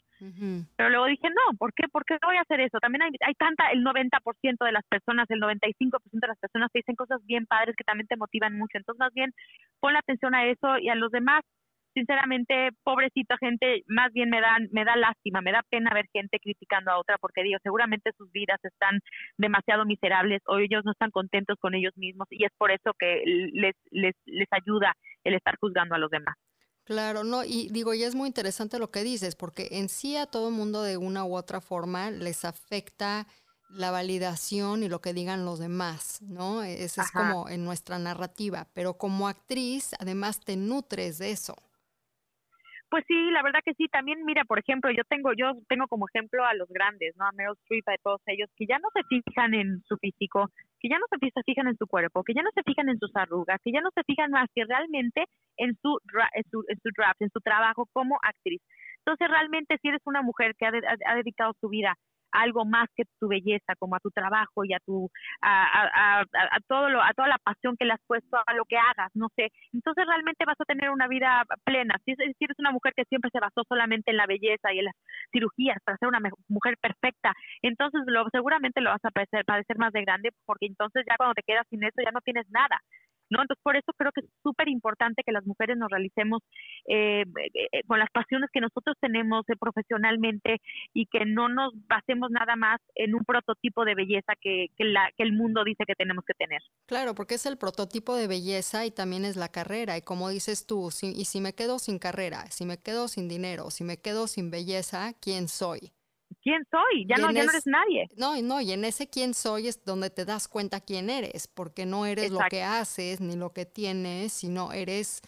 [0.79, 1.89] pero luego dije, no, ¿por qué?
[1.93, 2.79] ¿Por qué voy a hacer eso?
[2.81, 6.79] También hay, hay tanta, el 90% de las personas, el 95% de las personas te
[6.79, 9.35] dicen cosas bien padres que también te motivan mucho, entonces más bien
[9.79, 11.45] pon la atención a eso y a los demás
[11.95, 16.39] sinceramente, pobrecita gente, más bien me da, me da lástima, me da pena ver gente
[16.41, 19.01] criticando a otra porque digo, seguramente sus vidas están
[19.37, 23.23] demasiado miserables o ellos no están contentos con ellos mismos y es por eso que
[23.53, 26.37] les, les, les ayuda el estar juzgando a los demás.
[26.85, 30.25] Claro, no, y digo, y es muy interesante lo que dices, porque en sí a
[30.25, 33.27] todo mundo de una u otra forma les afecta
[33.69, 36.63] la validación y lo que digan los demás, ¿no?
[36.63, 41.57] Esa es como en nuestra narrativa, pero como actriz además te nutres de eso.
[42.91, 43.87] Pues sí, la verdad que sí.
[43.89, 47.27] También, mira, por ejemplo, yo tengo yo tengo como ejemplo a los grandes, ¿no?
[47.27, 50.49] A Meryl Streep, a todos ellos, que ya no se fijan en su físico,
[50.81, 53.15] que ya no se fijan en su cuerpo, que ya no se fijan en sus
[53.15, 55.25] arrugas, que ya no se fijan más que realmente
[55.59, 55.99] en su,
[56.35, 58.63] en su, en su draft, en su trabajo como actriz.
[59.05, 60.73] Entonces, realmente, si eres una mujer que ha,
[61.07, 61.95] ha dedicado su vida
[62.33, 65.11] algo más que tu belleza, como a tu trabajo y a tu
[65.43, 66.25] a, a,
[66.67, 69.29] todo lo a toda la pasión que le has puesto a lo que hagas, no
[69.37, 69.51] sé.
[69.73, 71.97] Entonces realmente vas a tener una vida plena.
[72.05, 74.87] Si, si eres una mujer que siempre se basó solamente en la belleza y en
[74.87, 74.95] las
[75.33, 79.93] cirugías para ser una mujer perfecta, entonces lo seguramente lo vas a padecer, padecer más
[79.93, 82.81] de grande porque entonces ya cuando te quedas sin eso ya no tienes nada.
[83.31, 83.43] ¿No?
[83.43, 86.43] Entonces, por eso creo que es súper importante que las mujeres nos realicemos
[86.87, 90.59] eh, eh, eh, con las pasiones que nosotros tenemos profesionalmente
[90.95, 95.09] y que no nos basemos nada más en un prototipo de belleza que, que, la,
[95.17, 96.61] que el mundo dice que tenemos que tener.
[96.87, 99.97] Claro, porque es el prototipo de belleza y también es la carrera.
[99.97, 103.71] Y como dices tú, y si me quedo sin carrera, si me quedo sin dinero,
[103.71, 105.93] si me quedo sin belleza, ¿quién soy?
[106.43, 108.09] Quién soy, ya, no, ya no eres nadie.
[108.17, 111.87] No, no, y en ese quién soy es donde te das cuenta quién eres, porque
[111.87, 115.21] no eres lo que haces ni lo que tienes, sino eres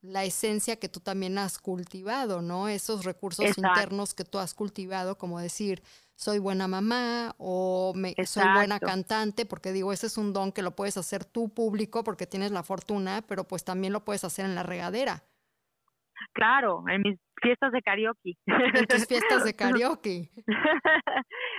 [0.00, 2.68] la esencia que tú también has cultivado, ¿no?
[2.68, 5.82] Esos recursos internos que tú has cultivado, como decir,
[6.14, 10.62] soy buena mamá o me, soy buena cantante, porque digo, ese es un don que
[10.62, 14.44] lo puedes hacer tú público porque tienes la fortuna, pero pues también lo puedes hacer
[14.44, 15.24] en la regadera.
[16.32, 18.34] Claro, en mis fiestas de karaoke.
[18.46, 20.30] En tus fiestas de karaoke.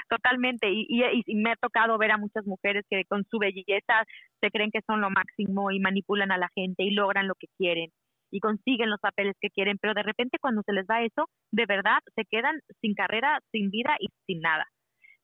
[0.10, 0.88] Totalmente, y,
[1.26, 4.03] y, me ha tocado ver a muchas mujeres que con su belleza
[4.41, 7.47] se creen que son lo máximo y manipulan a la gente y logran lo que
[7.57, 7.89] quieren
[8.32, 11.66] y consiguen los papeles que quieren, pero de repente cuando se les da eso, de
[11.66, 14.66] verdad se quedan sin carrera, sin vida y sin nada.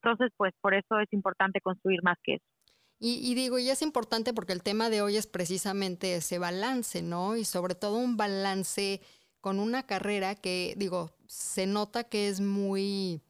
[0.02, 2.46] Entonces, pues por eso es importante construir más que eso.
[3.00, 7.02] Y, y, digo, y es importante porque el tema de hoy es precisamente ese balance,
[7.02, 7.36] ¿no?
[7.36, 9.02] Y sobre todo un balance
[9.46, 13.22] con una carrera que, digo, se nota que es muy...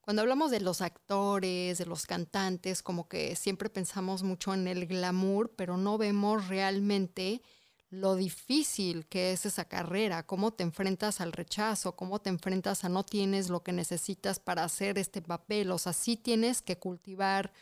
[0.00, 4.88] Cuando hablamos de los actores, de los cantantes, como que siempre pensamos mucho en el
[4.88, 7.40] glamour, pero no vemos realmente
[7.88, 12.88] lo difícil que es esa carrera, cómo te enfrentas al rechazo, cómo te enfrentas a
[12.88, 15.70] no tienes lo que necesitas para hacer este papel.
[15.70, 17.52] O sea, sí tienes que cultivar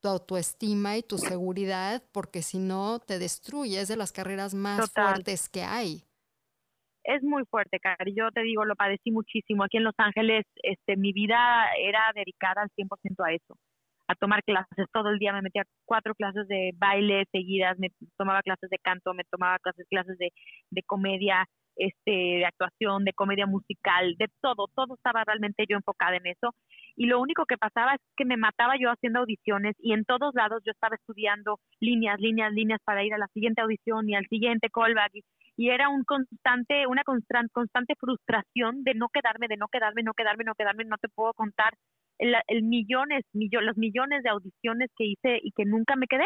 [0.00, 5.48] tu autoestima y tu seguridad, porque si no te destruyes de las carreras más fuertes
[5.48, 6.04] que hay
[7.04, 8.14] es muy fuerte, Cari.
[8.14, 9.64] Yo te digo, lo padecí muchísimo.
[9.64, 13.56] Aquí en Los Ángeles, este, mi vida era dedicada al 100% a eso,
[14.08, 14.86] a tomar clases.
[14.92, 19.12] Todo el día me metía cuatro clases de baile seguidas, me tomaba clases de canto,
[19.14, 20.32] me tomaba clases, clases de,
[20.86, 21.44] comedia,
[21.76, 24.68] este, de actuación, de comedia musical, de todo.
[24.74, 26.54] Todo estaba realmente yo enfocada en eso.
[26.96, 30.34] Y lo único que pasaba es que me mataba yo haciendo audiciones y en todos
[30.34, 34.26] lados yo estaba estudiando líneas, líneas, líneas para ir a la siguiente audición y al
[34.28, 35.12] siguiente callback.
[35.56, 40.44] Y era un constante, una constante frustración de no quedarme, de no quedarme, no quedarme,
[40.44, 41.74] no quedarme, no te puedo contar
[42.18, 46.24] el, millones, los millones de audiciones que hice y que nunca me quedé.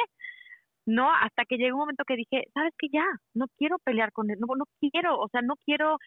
[0.87, 3.05] No, hasta que llegó un momento que dije, sabes que ya,
[3.35, 5.99] no quiero pelear con él, no, no quiero, o sea, no quiero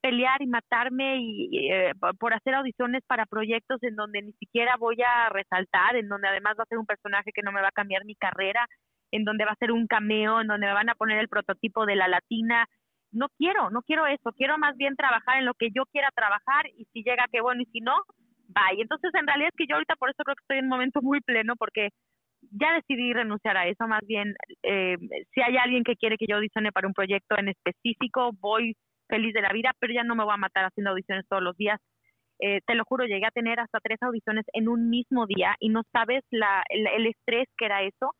[0.00, 4.96] pelear y matarme y, eh, por hacer audiciones para proyectos en donde ni siquiera voy
[5.02, 7.72] a resaltar, en donde además va a ser un personaje que no me va a
[7.72, 8.66] cambiar mi carrera,
[9.10, 11.86] en donde va a ser un cameo, en donde me van a poner el prototipo
[11.86, 12.66] de la latina.
[13.12, 16.66] No quiero, no quiero eso, quiero más bien trabajar en lo que yo quiera trabajar
[16.76, 17.94] y si llega que bueno y si no,
[18.48, 18.80] bye.
[18.80, 21.00] Entonces en realidad es que yo ahorita por eso creo que estoy en un momento
[21.00, 21.90] muy pleno porque
[22.50, 24.96] ya decidí renunciar a eso, más bien eh,
[25.32, 28.76] si hay alguien que quiere que yo audicione para un proyecto en específico, voy
[29.08, 31.56] feliz de la vida, pero ya no me voy a matar haciendo audiciones todos los
[31.56, 31.80] días.
[32.40, 35.68] Eh, te lo juro, llegué a tener hasta tres audiciones en un mismo día y
[35.68, 38.10] no sabes la, el estrés que era eso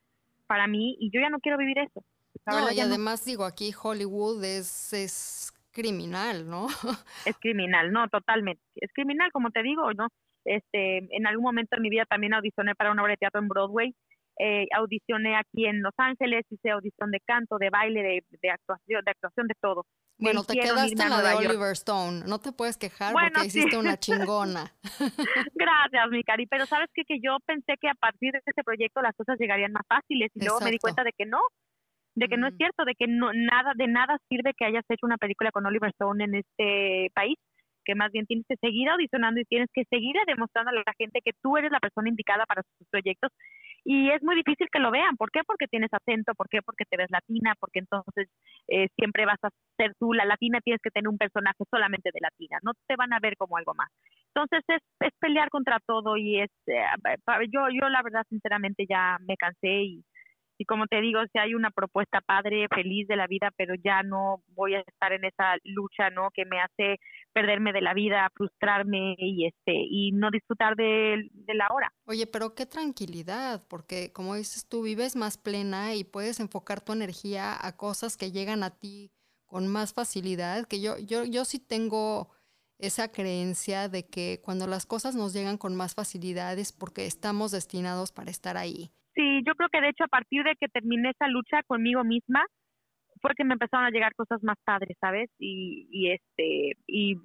[0.47, 2.03] para mí y yo ya no quiero vivir eso.
[2.45, 6.67] no, y además digo, aquí Hollywood es, es criminal, ¿no?
[7.25, 8.61] es criminal, no, totalmente.
[8.75, 10.07] Es criminal, como te digo, ¿no?
[10.45, 13.47] Este, en algún momento en mi vida también audicioné para una obra de teatro en
[13.47, 13.95] Broadway.
[14.37, 19.01] Eh, audicioné aquí en Los Ángeles, hice audición de canto, de baile, de, de actuación,
[19.05, 19.85] de actuación de todo.
[20.17, 22.23] Bueno, te quedaste en la de Oliver Stone.
[22.27, 24.71] No te puedes quejar porque hiciste una chingona.
[25.55, 26.47] Gracias, mi cari.
[26.47, 27.03] Pero sabes qué?
[27.05, 30.39] que yo pensé que a partir de este proyecto las cosas llegarían más fáciles y
[30.39, 31.39] luego me di cuenta de que no,
[32.15, 32.57] de que no es mm.
[32.57, 35.91] cierto, de que no nada de nada sirve que hayas hecho una película con Oliver
[35.91, 37.37] Stone en este país,
[37.83, 41.19] que más bien tienes que seguir audicionando y tienes que seguir demostrando a la gente
[41.23, 43.31] que tú eres la persona indicada para sus proyectos
[43.85, 45.15] y es muy difícil que lo vean.
[45.15, 45.41] ¿Por qué?
[45.45, 46.61] Porque tienes acento, ¿por qué?
[46.63, 48.27] Porque te ves latina, porque entonces
[48.67, 52.19] eh, siempre vas a ser tú la latina, tienes que tener un personaje solamente de
[52.19, 53.89] latina, no te van a ver como algo más.
[54.33, 56.83] Entonces es, es pelear contra todo y es, eh,
[57.53, 60.03] yo, yo la verdad sinceramente ya me cansé y
[60.57, 64.03] y como te digo, si hay una propuesta padre, feliz de la vida, pero ya
[64.03, 66.29] no voy a estar en esa lucha, ¿no?
[66.33, 66.99] Que me hace
[67.33, 71.91] perderme de la vida, frustrarme y este y no disfrutar de, la hora.
[72.05, 76.93] Oye, pero qué tranquilidad, porque como dices tú, vives más plena y puedes enfocar tu
[76.93, 79.11] energía a cosas que llegan a ti
[79.45, 82.29] con más facilidad, que yo, yo, yo sí tengo
[82.77, 87.51] esa creencia de que cuando las cosas nos llegan con más facilidad es porque estamos
[87.51, 88.91] destinados para estar ahí.
[89.15, 92.45] Sí, yo creo que de hecho a partir de que terminé esa lucha conmigo misma,
[93.21, 95.29] fue que me empezaron a llegar cosas más padres, ¿sabes?
[95.39, 97.15] Y, y este y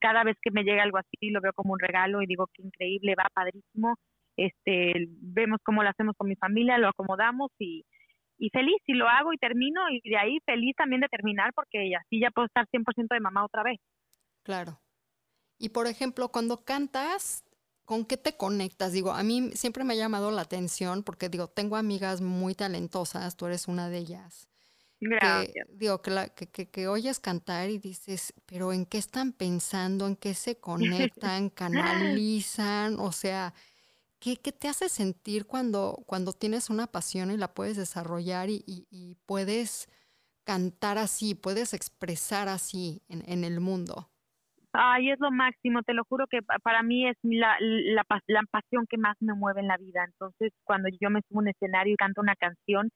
[0.00, 2.62] cada vez que me llega algo así lo veo como un regalo y digo qué
[2.62, 3.96] increíble, va padrísimo.
[4.36, 7.84] Este, vemos cómo lo hacemos con mi familia, lo acomodamos y,
[8.38, 11.92] y feliz y lo hago y termino y de ahí feliz también de terminar porque
[11.96, 13.78] así ya puedo estar 100% de mamá otra vez.
[14.42, 14.80] Claro.
[15.58, 17.44] Y por ejemplo, cuando cantas,
[17.84, 18.92] ¿con qué te conectas?
[18.92, 23.36] Digo, a mí siempre me ha llamado la atención porque digo, tengo amigas muy talentosas,
[23.36, 24.48] tú eres una de ellas.
[25.04, 25.66] Gracias.
[25.72, 30.06] digo, que, la, que, que, que, oyes cantar y dices, pero ¿en qué están pensando?
[30.06, 31.50] ¿En qué se conectan?
[31.50, 33.00] ¿Canalizan?
[33.00, 33.52] O sea,
[34.20, 38.62] ¿qué, ¿qué, te hace sentir cuando, cuando tienes una pasión y la puedes desarrollar y,
[38.64, 39.88] y, y puedes
[40.44, 44.11] cantar así, puedes expresar así en, en, el mundo?
[44.74, 48.86] Ay, es lo máximo, te lo juro que para mí es la, la, la pasión
[48.88, 50.04] que más me mueve en la vida.
[50.04, 52.88] Entonces, cuando yo me subo a un escenario y canto una canción,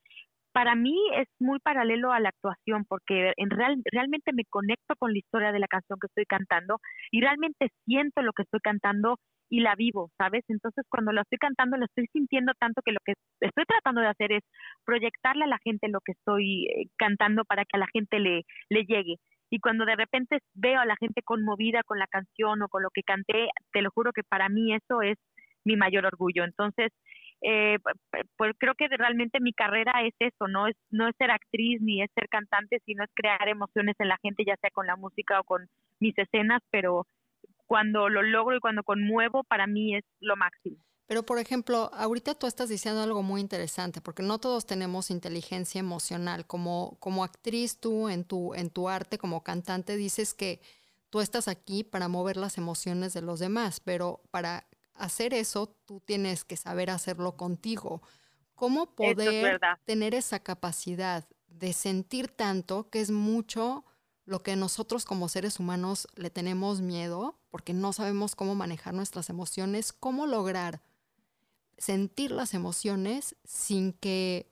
[0.53, 5.13] para mí es muy paralelo a la actuación porque en real, realmente me conecto con
[5.13, 6.79] la historia de la canción que estoy cantando
[7.13, 9.19] y realmente siento lo que estoy cantando
[9.51, 10.45] y la vivo, ¿sabes?
[10.49, 14.09] Entonces cuando la estoy cantando la estoy sintiendo tanto que lo que estoy tratando de
[14.09, 14.43] hacer es
[14.85, 18.45] proyectarle a la gente lo que estoy eh, cantando para que a la gente le,
[18.71, 19.17] le llegue.
[19.51, 22.91] Y cuando de repente veo a la gente conmovida con la canción o con lo
[22.91, 25.19] que canté, te lo juro que para mí eso es
[25.65, 26.45] mi mayor orgullo.
[26.45, 26.93] Entonces,
[27.43, 27.79] eh,
[28.37, 32.03] pues creo que realmente mi carrera es eso, no es, no es ser actriz ni
[32.03, 35.41] es ser cantante, sino es crear emociones en la gente, ya sea con la música
[35.41, 35.67] o con
[36.01, 37.07] mis escenas, pero
[37.67, 40.79] cuando lo logro y cuando conmuevo, para mí es lo máximo.
[41.07, 45.79] Pero, por ejemplo, ahorita tú estás diciendo algo muy interesante, porque no todos tenemos inteligencia
[45.79, 46.47] emocional.
[46.47, 50.61] Como, como actriz, tú en tu, en tu arte, como cantante, dices que
[51.11, 56.01] tú estás aquí para mover las emociones de los demás, pero para hacer eso, tú
[56.05, 58.03] tienes que saber hacerlo contigo.
[58.57, 63.85] ¿Cómo poder tener esa capacidad de sentir tanto que es mucho
[64.25, 69.31] lo que nosotros como seres humanos le tenemos miedo porque no sabemos cómo manejar nuestras
[69.31, 69.93] emociones?
[69.93, 70.83] ¿Cómo lograr
[71.79, 74.47] sentir las emociones sin que,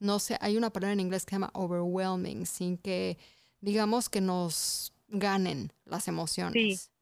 [0.00, 3.18] no sé, hay una palabra en inglés que se llama overwhelming, sin que
[3.60, 6.92] digamos que nos ganen las emociones?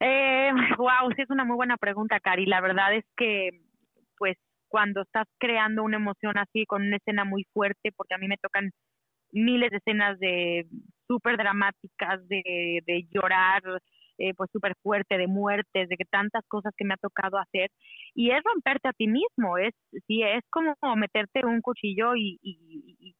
[0.00, 2.46] Eh, wow, sí es una muy buena pregunta, Cari.
[2.46, 3.50] La verdad es que,
[4.16, 4.36] pues,
[4.68, 8.36] cuando estás creando una emoción así, con una escena muy fuerte, porque a mí me
[8.36, 8.70] tocan
[9.30, 10.66] miles de escenas de
[11.06, 13.62] súper dramáticas, de, de llorar,
[14.18, 17.70] eh, pues súper fuerte, de muertes, de que tantas cosas que me ha tocado hacer.
[18.14, 19.74] Y es romperte a ti mismo, es,
[20.06, 22.38] sí, es como meterte un cuchillo y,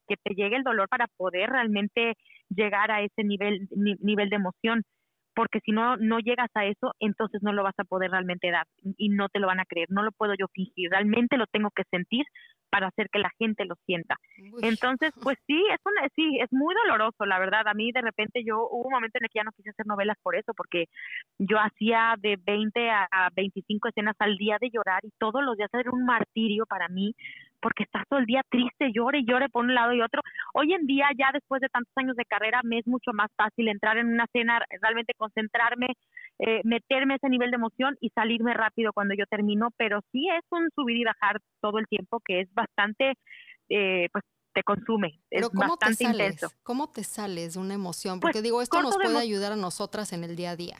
[0.07, 2.13] que te llegue el dolor para poder realmente
[2.49, 4.83] llegar a ese nivel, ni, nivel de emoción
[5.35, 8.65] porque si no no llegas a eso, entonces no lo vas a poder realmente dar
[8.97, 11.69] y no te lo van a creer, no lo puedo yo fingir, realmente lo tengo
[11.73, 12.25] que sentir
[12.69, 14.15] para hacer que la gente lo sienta.
[14.37, 14.61] Uy.
[14.63, 17.67] Entonces, pues sí, es una, sí, es muy doloroso, la verdad.
[17.67, 19.85] A mí de repente yo hubo un momento en el que ya no quise hacer
[19.85, 20.85] novelas por eso, porque
[21.37, 25.69] yo hacía de 20 a 25 escenas al día de llorar y todos los días
[25.73, 27.15] era un martirio para mí
[27.59, 30.21] porque estás todo el día triste, llore y llore por un lado y otro.
[30.53, 33.67] Hoy en día, ya después de tantos años de carrera, me es mucho más fácil
[33.67, 35.87] entrar en una escena, realmente concentrarme,
[36.39, 40.27] eh, meterme a ese nivel de emoción y salirme rápido cuando yo termino, pero sí
[40.29, 43.13] es un subir y bajar todo el tiempo que es bastante,
[43.69, 44.23] eh, pues
[44.53, 46.33] te consume, pero es ¿cómo bastante te sales?
[46.41, 46.53] intenso.
[46.63, 48.19] ¿Cómo te sales de una emoción?
[48.19, 50.77] Porque Pues, digo, esto nos de puede ayudar a nosotras en el día a día.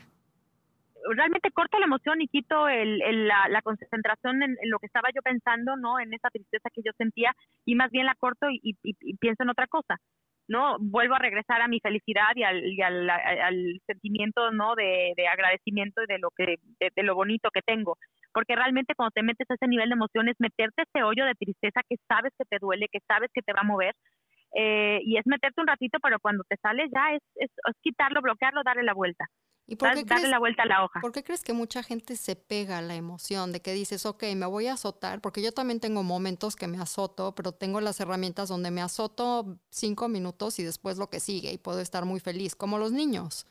[1.16, 4.86] realmente corto la emoción y quito el, el- la, la concentración en, en lo que
[4.86, 5.99] estaba yo pensando, ¿no?
[5.99, 7.34] En esa tristeza que yo sentía
[7.66, 9.97] y más bien la corto y, y- y pienso en otra cosa,
[10.50, 10.78] ¿no?
[10.80, 14.76] Vuelvo a regresar a mi felicidad y al, y al, sentimiento, ¿no?
[14.76, 17.97] De, de agradecimiento y de lo que, de, de lo bonito que tengo.
[18.34, 21.82] Porque realmente cuando te metes a ese nivel de emociones, meterte ese hoyo de tristeza
[21.88, 23.93] que sabes que te duele, que sabes que te va a mover,
[24.56, 28.22] eh, y es meterte un ratito, pero cuando te sales ya es, es, es quitarlo,
[28.22, 29.26] bloquearlo, darle la vuelta.
[29.72, 30.99] ¿Y por qué, Darle crees, la vuelta a la hoja.
[30.99, 34.24] por qué crees que mucha gente se pega a la emoción de que dices, ok,
[34.36, 35.22] me voy a azotar?
[35.22, 39.59] Porque yo también tengo momentos que me azoto, pero tengo las herramientas donde me azoto
[39.70, 43.45] cinco minutos y después lo que sigue y puedo estar muy feliz, como los niños.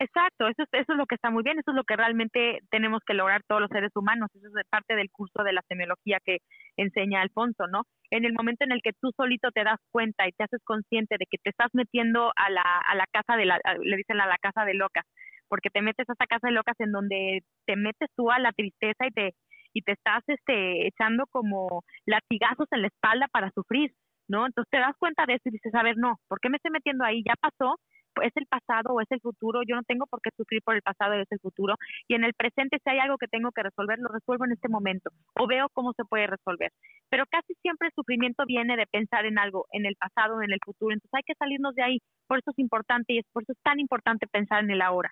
[0.00, 2.58] Exacto, eso, es- eso es lo que está muy bien, eso es lo que realmente
[2.70, 6.18] tenemos que lograr todos los seres humanos, eso es parte del curso de la semiología
[6.24, 6.38] que
[6.76, 7.84] enseña Alfonso, ¿no?
[8.10, 11.14] En el momento en el que tú solito te das cuenta y te haces consciente
[11.18, 14.20] de que te estás metiendo a la, a la casa de la, a- le dicen
[14.20, 15.04] a la casa de locas,
[15.48, 18.52] porque te metes a esa casa de locas en donde te metes tú a la
[18.52, 19.34] tristeza y te,
[19.72, 23.92] y te estás este, echando como latigazos en la espalda para sufrir,
[24.28, 24.46] ¿no?
[24.46, 26.70] Entonces te das cuenta de eso y dices, a ver, no, ¿por qué me estoy
[26.70, 27.22] metiendo ahí?
[27.26, 27.76] Ya pasó,
[28.22, 30.82] es el pasado o es el futuro, yo no tengo por qué sufrir por el
[30.82, 31.74] pasado o es el futuro,
[32.08, 34.68] y en el presente si hay algo que tengo que resolver, lo resuelvo en este
[34.68, 36.70] momento, o veo cómo se puede resolver.
[37.10, 40.52] Pero casi siempre el sufrimiento viene de pensar en algo, en el pasado, o en
[40.52, 43.42] el futuro, entonces hay que salirnos de ahí, por eso es importante y es por
[43.42, 45.10] eso es tan importante pensar en el ahora.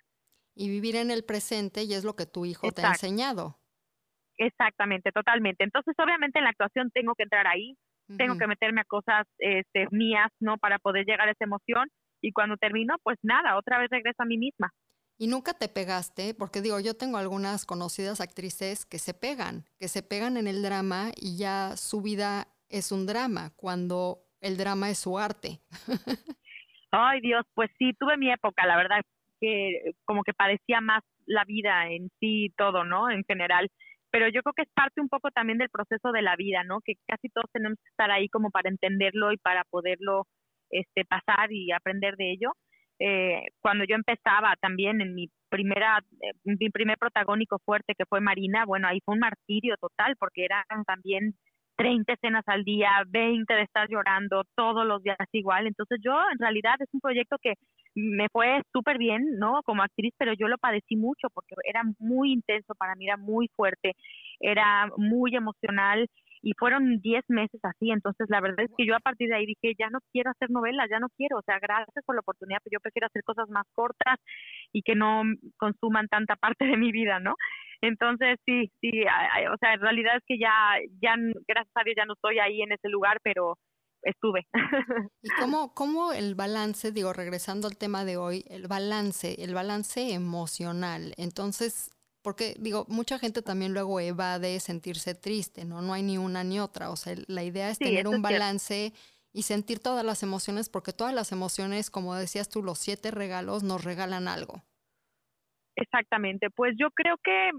[0.54, 3.58] Y vivir en el presente y es lo que tu hijo te ha enseñado.
[4.38, 5.64] Exactamente, totalmente.
[5.64, 7.76] Entonces, obviamente en la actuación tengo que entrar ahí,
[8.18, 10.58] tengo que meterme a cosas este, mías, ¿no?
[10.58, 11.88] Para poder llegar a esa emoción
[12.20, 14.72] y cuando termino, pues nada, otra vez regreso a mí misma.
[15.18, 19.88] Y nunca te pegaste, porque digo, yo tengo algunas conocidas actrices que se pegan, que
[19.88, 24.90] se pegan en el drama y ya su vida es un drama, cuando el drama
[24.90, 25.60] es su arte.
[26.90, 29.00] Ay Dios, pues sí, tuve mi época, la verdad
[29.42, 33.10] que como que parecía más la vida en sí y todo, ¿no?
[33.10, 33.68] En general.
[34.10, 36.80] Pero yo creo que es parte un poco también del proceso de la vida, ¿no?
[36.84, 40.26] Que casi todos tenemos que estar ahí como para entenderlo y para poderlo
[40.70, 42.52] este, pasar y aprender de ello.
[42.98, 48.20] Eh, cuando yo empezaba también en mi primera, eh, mi primer protagónico fuerte que fue
[48.20, 51.34] Marina, bueno, ahí fue un martirio total porque eran también
[51.76, 55.66] 30 escenas al día, 20 de estar llorando, todos los días igual.
[55.66, 57.54] Entonces yo en realidad es un proyecto que
[57.94, 59.62] me fue súper bien, ¿no?
[59.64, 63.48] Como actriz, pero yo lo padecí mucho porque era muy intenso para mí, era muy
[63.56, 63.92] fuerte,
[64.40, 66.08] era muy emocional
[66.42, 67.90] y fueron 10 meses así.
[67.90, 70.50] Entonces la verdad es que yo a partir de ahí dije, ya no quiero hacer
[70.50, 73.48] novelas, ya no quiero, o sea, gracias por la oportunidad, pero yo prefiero hacer cosas
[73.48, 74.18] más cortas
[74.72, 75.22] y que no
[75.58, 77.34] consuman tanta parte de mi vida, ¿no?
[77.82, 80.52] Entonces, sí, sí, o sea, en realidad es que ya,
[81.00, 81.16] ya,
[81.48, 83.56] gracias a Dios ya no estoy ahí en ese lugar, pero
[84.02, 84.46] estuve.
[85.22, 90.12] ¿Y cómo, cómo el balance, digo, regresando al tema de hoy, el balance, el balance
[90.12, 91.14] emocional?
[91.16, 91.90] Entonces,
[92.22, 95.82] porque digo, mucha gente también luego evade sentirse triste, ¿no?
[95.82, 96.90] No hay ni una ni otra.
[96.90, 98.92] O sea, la idea es tener un balance
[99.32, 103.62] y sentir todas las emociones, porque todas las emociones, como decías tú, los siete regalos
[103.62, 104.62] nos regalan algo.
[105.74, 107.50] Exactamente, pues yo creo que,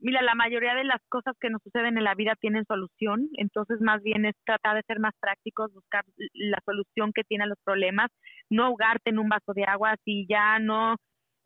[0.00, 3.80] mira, la mayoría de las cosas que nos suceden en la vida tienen solución, entonces
[3.80, 8.10] más bien es tratar de ser más prácticos, buscar la solución que tienen los problemas,
[8.50, 10.96] no ahogarte en un vaso de agua si ya no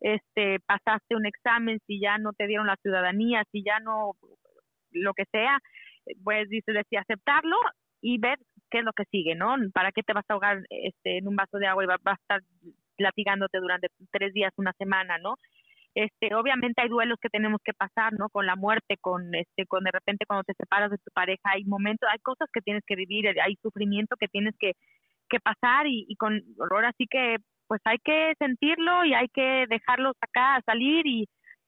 [0.01, 4.13] este pasaste un examen, si ya no te dieron la ciudadanía, si ya no
[4.91, 5.59] lo que sea,
[6.23, 7.57] pues dice decir aceptarlo
[8.01, 8.37] y ver
[8.69, 9.55] qué es lo que sigue, ¿no?
[9.73, 12.13] ¿Para qué te vas a ahogar este, en un vaso de agua y vas a
[12.13, 12.41] estar
[12.97, 15.35] latigándote durante tres días, una semana, ¿no?
[15.95, 18.29] Este, obviamente hay duelos que tenemos que pasar, ¿no?
[18.29, 21.63] Con la muerte, con este, con de repente cuando te separas de tu pareja, hay
[21.63, 24.73] momentos, hay cosas que tienes que vivir, hay sufrimiento que tienes que,
[25.29, 27.37] que pasar y, y con horror así que
[27.67, 31.27] pues hay que sentirlo y hay que dejarlos acá salir y,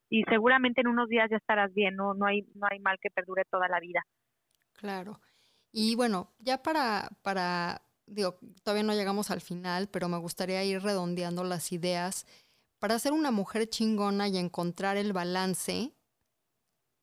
[0.09, 3.09] y seguramente en unos días ya estarás bien, no, no hay, no hay mal que
[3.09, 4.03] perdure toda la vida.
[4.73, 5.19] Claro.
[5.71, 10.81] Y bueno, ya para, para, digo, todavía no llegamos al final, pero me gustaría ir
[10.81, 12.25] redondeando las ideas
[12.79, 15.93] para ser una mujer chingona y encontrar el balance,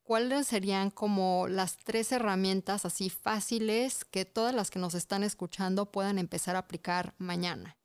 [0.03, 5.91] ¿cuáles serían como las tres herramientas así fáciles que todas las que nos están escuchando
[5.91, 7.77] puedan empezar a aplicar mañana?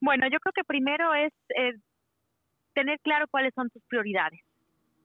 [0.00, 1.32] Bueno, yo creo que primero es
[2.74, 4.40] tener claro cuáles son tus prioridades.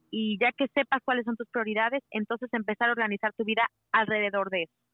[0.09, 4.49] Y ya que sepas cuáles son tus prioridades, entonces empezar a organizar tu vida alrededor
[4.49, 4.86] de eso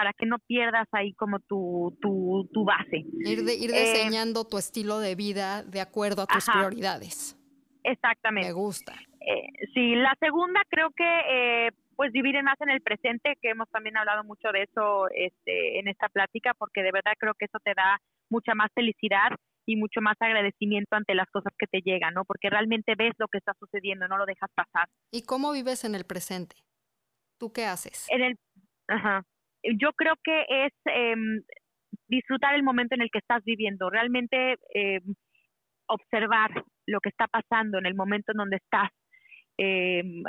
[0.00, 3.04] para que no pierdas ahí como tu, tu, tu base.
[3.18, 7.36] Ir, de, ir eh, diseñando tu estilo de vida de acuerdo a tus prioridades.
[7.84, 8.48] Exactamente.
[8.48, 8.94] Me gusta.
[9.20, 13.68] Eh, sí, la segunda creo que eh, pues vivir más en el presente, que hemos
[13.68, 17.58] también hablado mucho de eso este, en esta plática, porque de verdad creo que eso
[17.62, 17.98] te da
[18.30, 19.28] mucha más felicidad
[19.66, 22.24] y mucho más agradecimiento ante las cosas que te llegan, ¿no?
[22.24, 24.88] Porque realmente ves lo que está sucediendo, no lo dejas pasar.
[25.10, 26.56] ¿Y cómo vives en el presente?
[27.36, 28.06] ¿Tú qué haces?
[28.08, 28.38] En el,
[28.88, 29.26] ajá
[29.78, 31.42] yo creo que es em,
[32.08, 35.14] disfrutar el momento en el que estás viviendo, realmente em,
[35.86, 36.50] observar
[36.86, 38.90] lo que está pasando en el momento en donde estás,
[39.58, 40.22] em,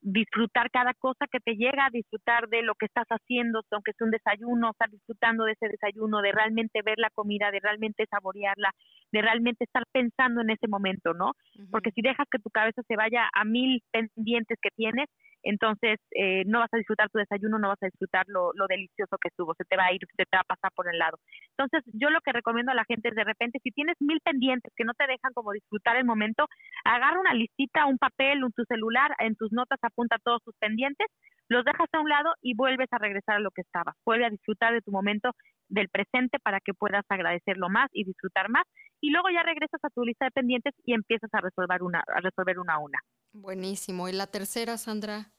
[0.00, 4.12] disfrutar cada cosa que te llega, disfrutar de lo que estás haciendo, aunque es un
[4.12, 8.70] desayuno, estar disfrutando de ese desayuno, de realmente ver la comida, de realmente saborearla,
[9.10, 11.32] de realmente estar pensando en ese momento, ¿no?
[11.72, 15.08] Porque si dejas que tu cabeza se vaya a mil pendientes que tienes,
[15.48, 19.28] entonces eh, no vas a disfrutar tu desayuno, no vas a disfrutar lo, delicioso que
[19.28, 21.18] estuvo, se te va a ir, se te va a pasar por el lado.
[21.56, 24.72] Entonces yo lo que recomiendo a la gente es de repente, si tienes mil pendientes
[24.76, 26.46] que no te dejan como disfrutar el momento,
[26.84, 31.06] agarra una listita, un papel, un tu celular, en tus notas apunta todos tus pendientes,
[31.48, 33.94] los dejas a un lado y vuelves a regresar a lo que estaba.
[34.04, 35.30] Vuelve a disfrutar de tu momento
[35.68, 38.64] del presente para que puedas agradecerlo más y disfrutar más
[39.00, 42.20] y luego ya regresas a tu lista de pendientes y empiezas a resolver una a
[42.20, 42.98] resolver una a una.
[43.32, 44.08] Buenísimo.
[44.08, 45.35] ¿Y la tercera, Sandra?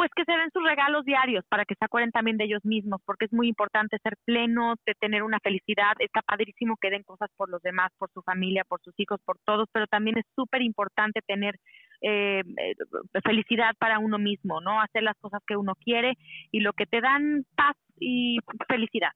[0.00, 3.02] Pues que se den sus regalos diarios para que se acuerden también de ellos mismos,
[3.04, 5.92] porque es muy importante ser pleno, de tener una felicidad.
[5.98, 9.36] Está padrísimo que den cosas por los demás, por su familia, por sus hijos, por
[9.44, 11.54] todos, pero también es súper importante tener
[12.00, 12.74] eh, eh,
[13.22, 14.80] felicidad para uno mismo, ¿no?
[14.80, 16.16] Hacer las cosas que uno quiere
[16.50, 18.38] y lo que te dan paz y
[18.68, 19.12] felicidad.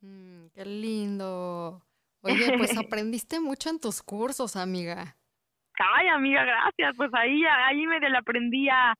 [0.00, 1.82] Mm, qué lindo.
[2.22, 5.18] Oye, pues aprendiste mucho en tus cursos, amiga.
[5.78, 6.96] Ay, amiga, gracias.
[6.96, 8.94] Pues ahí, ahí me la aprendí a,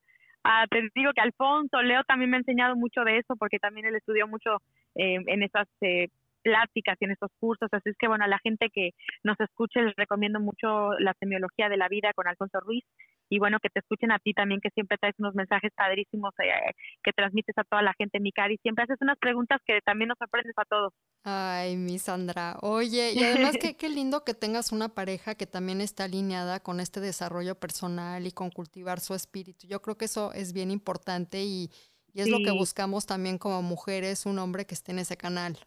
[0.70, 3.96] te digo que Alfonso, Leo también me ha enseñado mucho de eso porque también él
[3.96, 4.58] estudió mucho
[4.94, 6.08] eh, en esas eh,
[6.42, 7.68] pláticas y en estos cursos.
[7.72, 8.90] Así es que, bueno, a la gente que
[9.24, 12.84] nos escuche les recomiendo mucho la semiología de la vida con Alfonso Ruiz
[13.28, 16.72] y bueno, que te escuchen a ti también, que siempre traes unos mensajes padrísimos eh,
[17.02, 18.58] que transmites a toda la gente, mi cari.
[18.58, 20.92] Siempre haces unas preguntas que también nos aprendes a todos.
[21.24, 22.56] Ay, mi Sandra.
[22.60, 26.80] Oye, y además que qué lindo que tengas una pareja que también está alineada con
[26.80, 29.66] este desarrollo personal y con cultivar su espíritu.
[29.66, 31.70] Yo creo que eso es bien importante y,
[32.14, 35.58] es lo que buscamos también como mujeres, un hombre que esté en ese canal.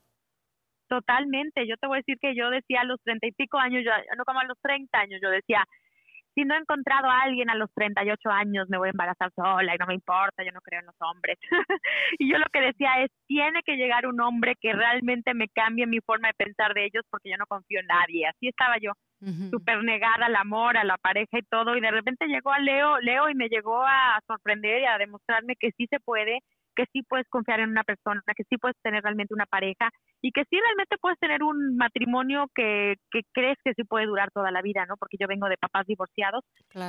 [0.88, 1.68] Totalmente.
[1.68, 3.92] Yo te voy a decir que yo decía a los treinta y pico años, yo,
[4.16, 5.66] no como a los treinta años, yo decía,
[6.38, 9.74] si no he encontrado a alguien a los 38 años, me voy a embarazar sola
[9.74, 11.36] y no me importa, yo no creo en los hombres.
[12.20, 15.88] y yo lo que decía es, tiene que llegar un hombre que realmente me cambie
[15.88, 18.28] mi forma de pensar de ellos porque yo no confío en nadie.
[18.28, 18.92] Así estaba yo,
[19.50, 21.76] súper negada al amor, a la pareja y todo.
[21.76, 25.56] Y de repente llegó a Leo, Leo y me llegó a sorprender y a demostrarme
[25.56, 26.42] que sí se puede
[26.78, 29.90] que sí puedes confiar en una persona, que sí puedes tener realmente una pareja
[30.22, 34.30] y que sí realmente puedes tener un matrimonio que, que crees que sí puede durar
[34.32, 34.96] toda la vida, ¿no?
[34.96, 36.44] Porque yo vengo de papás divorciados.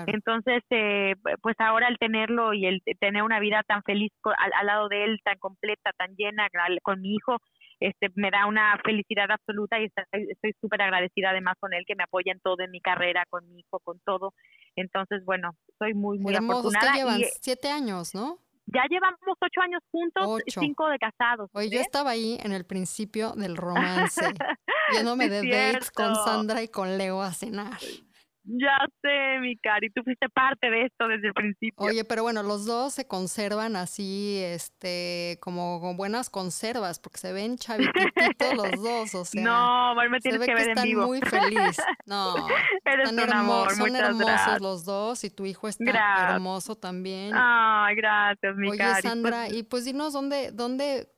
[0.07, 4.89] Entonces, eh, pues ahora el tenerlo y el tener una vida tan feliz al, lado
[4.89, 6.49] de él, tan completa, tan llena
[6.83, 7.39] con mi hijo,
[7.81, 12.05] este, me da una felicidad absoluta y estoy súper agradecida además con él que me
[12.05, 14.35] apoya en todo, en mi carrera, con mi hijo, con todo.
[14.77, 16.95] Entonces, bueno, soy muy, muy afortunada.
[16.95, 18.39] llevan siete años, ¿no?
[18.75, 21.51] Ya llevamos ocho años juntos, cinco de casados.
[21.55, 24.35] Oye, yo estaba ahí en el principio del romance,
[24.93, 27.79] yéndome de dates con Sandra y con Leo a cenar.
[28.51, 31.85] Ya sé, mi cari, tú fuiste parte de esto desde el principio.
[31.85, 37.35] Oye, pero bueno, los dos se conservan así, este, como con buenas conservas, porque se
[37.35, 39.43] ven chavititos los dos, o sea.
[39.43, 41.07] No, me tienes que, ver están en vivo.
[41.07, 41.77] muy feliz.
[42.07, 42.35] No,
[42.87, 44.61] Eres un amor, son hermosos gracias.
[44.63, 47.33] los dos y tu hijo está hermoso también.
[47.35, 51.09] Ay, gracias, mi Oye, Sandra, pues y pues dinos dónde, dónde,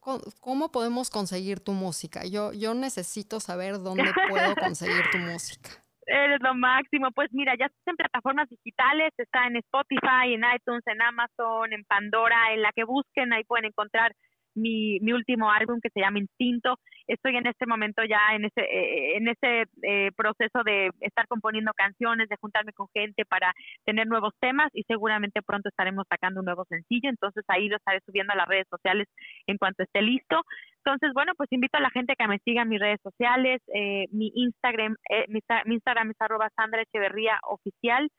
[0.40, 2.24] cómo podemos conseguir tu música.
[2.24, 5.70] Yo, yo necesito saber dónde puedo conseguir tu música.
[6.10, 7.12] Eres lo máximo.
[7.12, 11.84] Pues mira, ya está en plataformas digitales, está en Spotify, en iTunes, en Amazon, en
[11.84, 14.12] Pandora, en la que busquen, ahí pueden encontrar
[14.54, 16.78] mi, mi último álbum que se llama Instinto.
[17.06, 21.72] Estoy en este momento ya en ese, eh, en ese eh, proceso de estar componiendo
[21.74, 23.52] canciones, de juntarme con gente para
[23.84, 27.08] tener nuevos temas y seguramente pronto estaremos sacando un nuevo sencillo.
[27.08, 29.08] Entonces ahí lo estaré subiendo a las redes sociales
[29.46, 30.42] en cuanto esté listo.
[30.84, 33.60] Entonces, bueno, pues invito a la gente que me siga en mis redes sociales.
[33.74, 35.40] Eh, mi Instagram, eh, mi,
[35.74, 38.10] Instagram es arroba Sandra Echeverría Oficial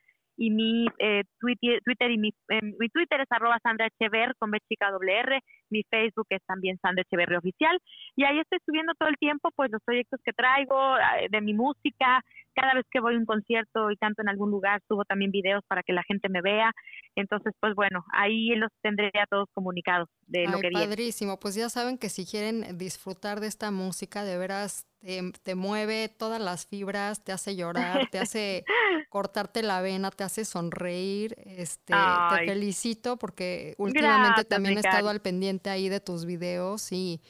[0.42, 2.34] y mi eh, Twitter, y mi,
[2.80, 5.40] mi, Twitter es arroba Sandra Echever con B chica doble R,
[5.70, 7.78] mi Facebook es también Sandra Echeverría Oficial
[8.16, 10.96] y ahí estoy subiendo todo el tiempo pues los proyectos que traigo
[11.30, 12.24] de mi música,
[12.56, 15.64] cada vez que voy a un concierto y canto en algún lugar subo también videos
[15.68, 16.72] para que la gente me vea,
[17.16, 20.88] entonces pues bueno, ahí los tendré a todos comunicados de lo que viene.
[20.88, 26.10] Padrísimo, pues ya saben que si quieren disfrutar de esta música de veras te, mueve
[26.10, 28.64] todas las fibras, te hace llorar, te hace
[29.10, 31.36] cortarte la vena, te hace sonreír.
[31.46, 37.22] Este, te felicito porque últimamente también he estado al pendiente ahí de tus videos y,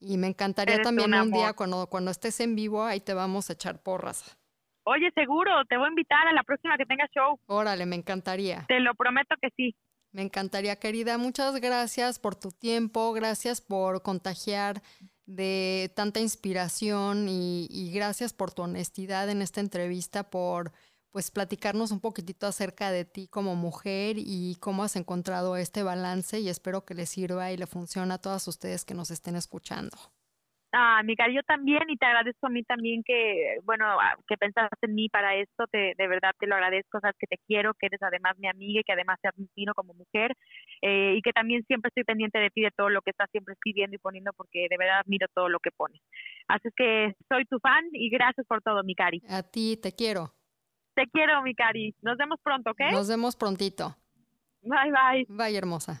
[0.00, 3.52] y me encantaría también un, día cuando, cuando estés en vivo, ahí te vamos a
[3.52, 4.36] echar porras.
[4.84, 7.38] Oye, seguro, te voy a invitar a la próxima que tengas show.
[7.46, 8.64] Órale, me encantaría.
[8.66, 9.76] Te lo prometo que sí.
[10.12, 11.18] Me encantaría, querida.
[11.18, 14.82] Muchas gracias por tu tiempo, gracias por contagiar
[15.30, 20.72] de tanta inspiración y, gracias por tu honestidad en esta entrevista, por
[21.10, 26.38] pues platicarnos un poquitito acerca de ti como mujer y cómo has encontrado este balance
[26.38, 29.96] y espero que le sirva y le funcione a todas ustedes que nos estén escuchando.
[30.72, 34.86] Ah, Mica, yo también y te agradezco a mí también que, bueno, ah, que pensaste
[34.86, 37.86] en mí para esto, te, de verdad te lo agradezco, sabes que te quiero, que
[37.86, 40.36] eres además mi amiga y que además te admiro como mujer
[40.82, 43.54] eh, y que también siempre estoy pendiente de ti, de todo lo que estás siempre
[43.54, 46.00] escribiendo y poniendo porque de verdad admiro todo lo que pones.
[46.46, 49.20] Así es que soy tu fan y gracias por todo, mi cari.
[49.28, 50.32] A ti, te quiero.
[50.94, 51.94] Te quiero, mi cari.
[52.02, 52.80] Nos vemos pronto, ¿ok?
[52.92, 53.96] Nos vemos prontito.
[54.62, 55.26] Bye, bye.
[55.28, 56.00] Bye, hermosa.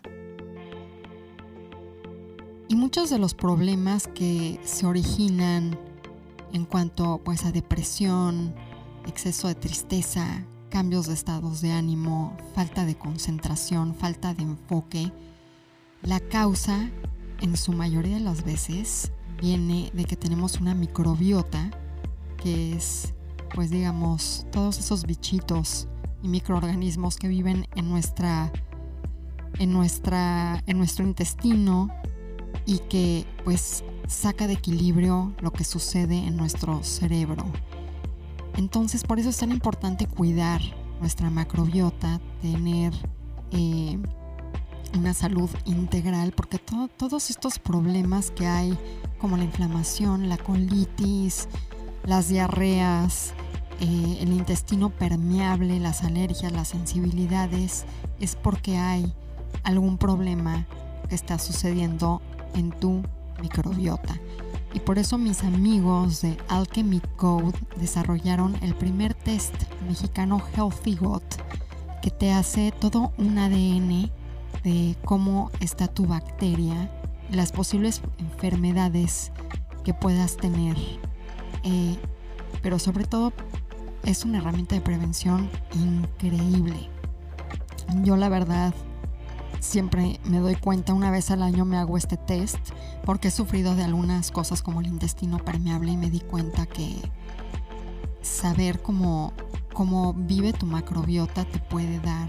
[2.70, 5.76] Y muchos de los problemas que se originan
[6.52, 8.54] en cuanto pues a depresión,
[9.08, 15.10] exceso de tristeza, cambios de estados de ánimo, falta de concentración, falta de enfoque,
[16.02, 16.88] La causa,
[17.40, 19.10] en su mayoría de las veces,
[19.42, 21.72] viene de que tenemos una microbiota,
[22.36, 23.14] que es,
[23.52, 25.88] pues digamos, todos esos bichitos
[26.22, 28.52] y microorganismos que viven en nuestra
[29.58, 31.90] en nuestra en nuestro intestino
[32.66, 37.44] y que pues saca de equilibrio lo que sucede en nuestro cerebro.
[38.56, 40.60] Entonces por eso es tan importante cuidar
[41.00, 42.92] nuestra macrobiota, tener
[43.52, 43.98] eh,
[44.98, 48.76] una salud integral, porque todos estos problemas que hay,
[49.18, 51.48] como la inflamación, la colitis,
[52.04, 53.32] las diarreas,
[53.80, 57.86] eh, el intestino permeable, las alergias, las sensibilidades,
[58.18, 59.14] es porque hay
[59.62, 60.66] algún problema
[61.08, 62.20] que está sucediendo
[62.54, 63.02] en tu
[63.40, 64.14] microbiota.
[64.72, 69.54] Y por eso mis amigos de Alchemy Code desarrollaron el primer test
[69.88, 71.24] mexicano Healthy Gut
[72.02, 74.10] que te hace todo un ADN
[74.64, 76.90] de cómo está tu bacteria,
[77.30, 79.32] las posibles enfermedades
[79.84, 80.76] que puedas tener.
[81.64, 81.96] Eh,
[82.62, 83.32] pero sobre todo
[84.04, 86.88] es una herramienta de prevención increíble.
[88.02, 88.72] Yo la verdad
[89.60, 92.58] siempre me doy cuenta, una vez al año me hago este test
[93.04, 96.96] porque he sufrido de algunas cosas como el intestino permeable y me di cuenta que
[98.22, 99.32] saber cómo,
[99.72, 102.28] cómo vive tu macrobiota te puede dar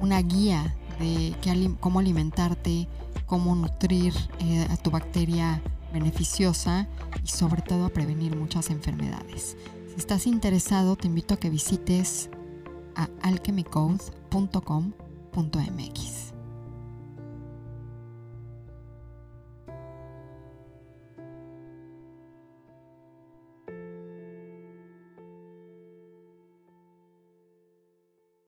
[0.00, 1.34] una guía de
[1.80, 2.88] cómo alimentarte,
[3.26, 5.62] cómo nutrir eh, a tu bacteria
[5.92, 6.88] beneficiosa
[7.24, 9.56] y sobre todo a prevenir muchas enfermedades.
[9.88, 12.30] Si estás interesado, te invito a que visites
[12.94, 13.08] a
[15.32, 16.21] alchemycode.com.mx.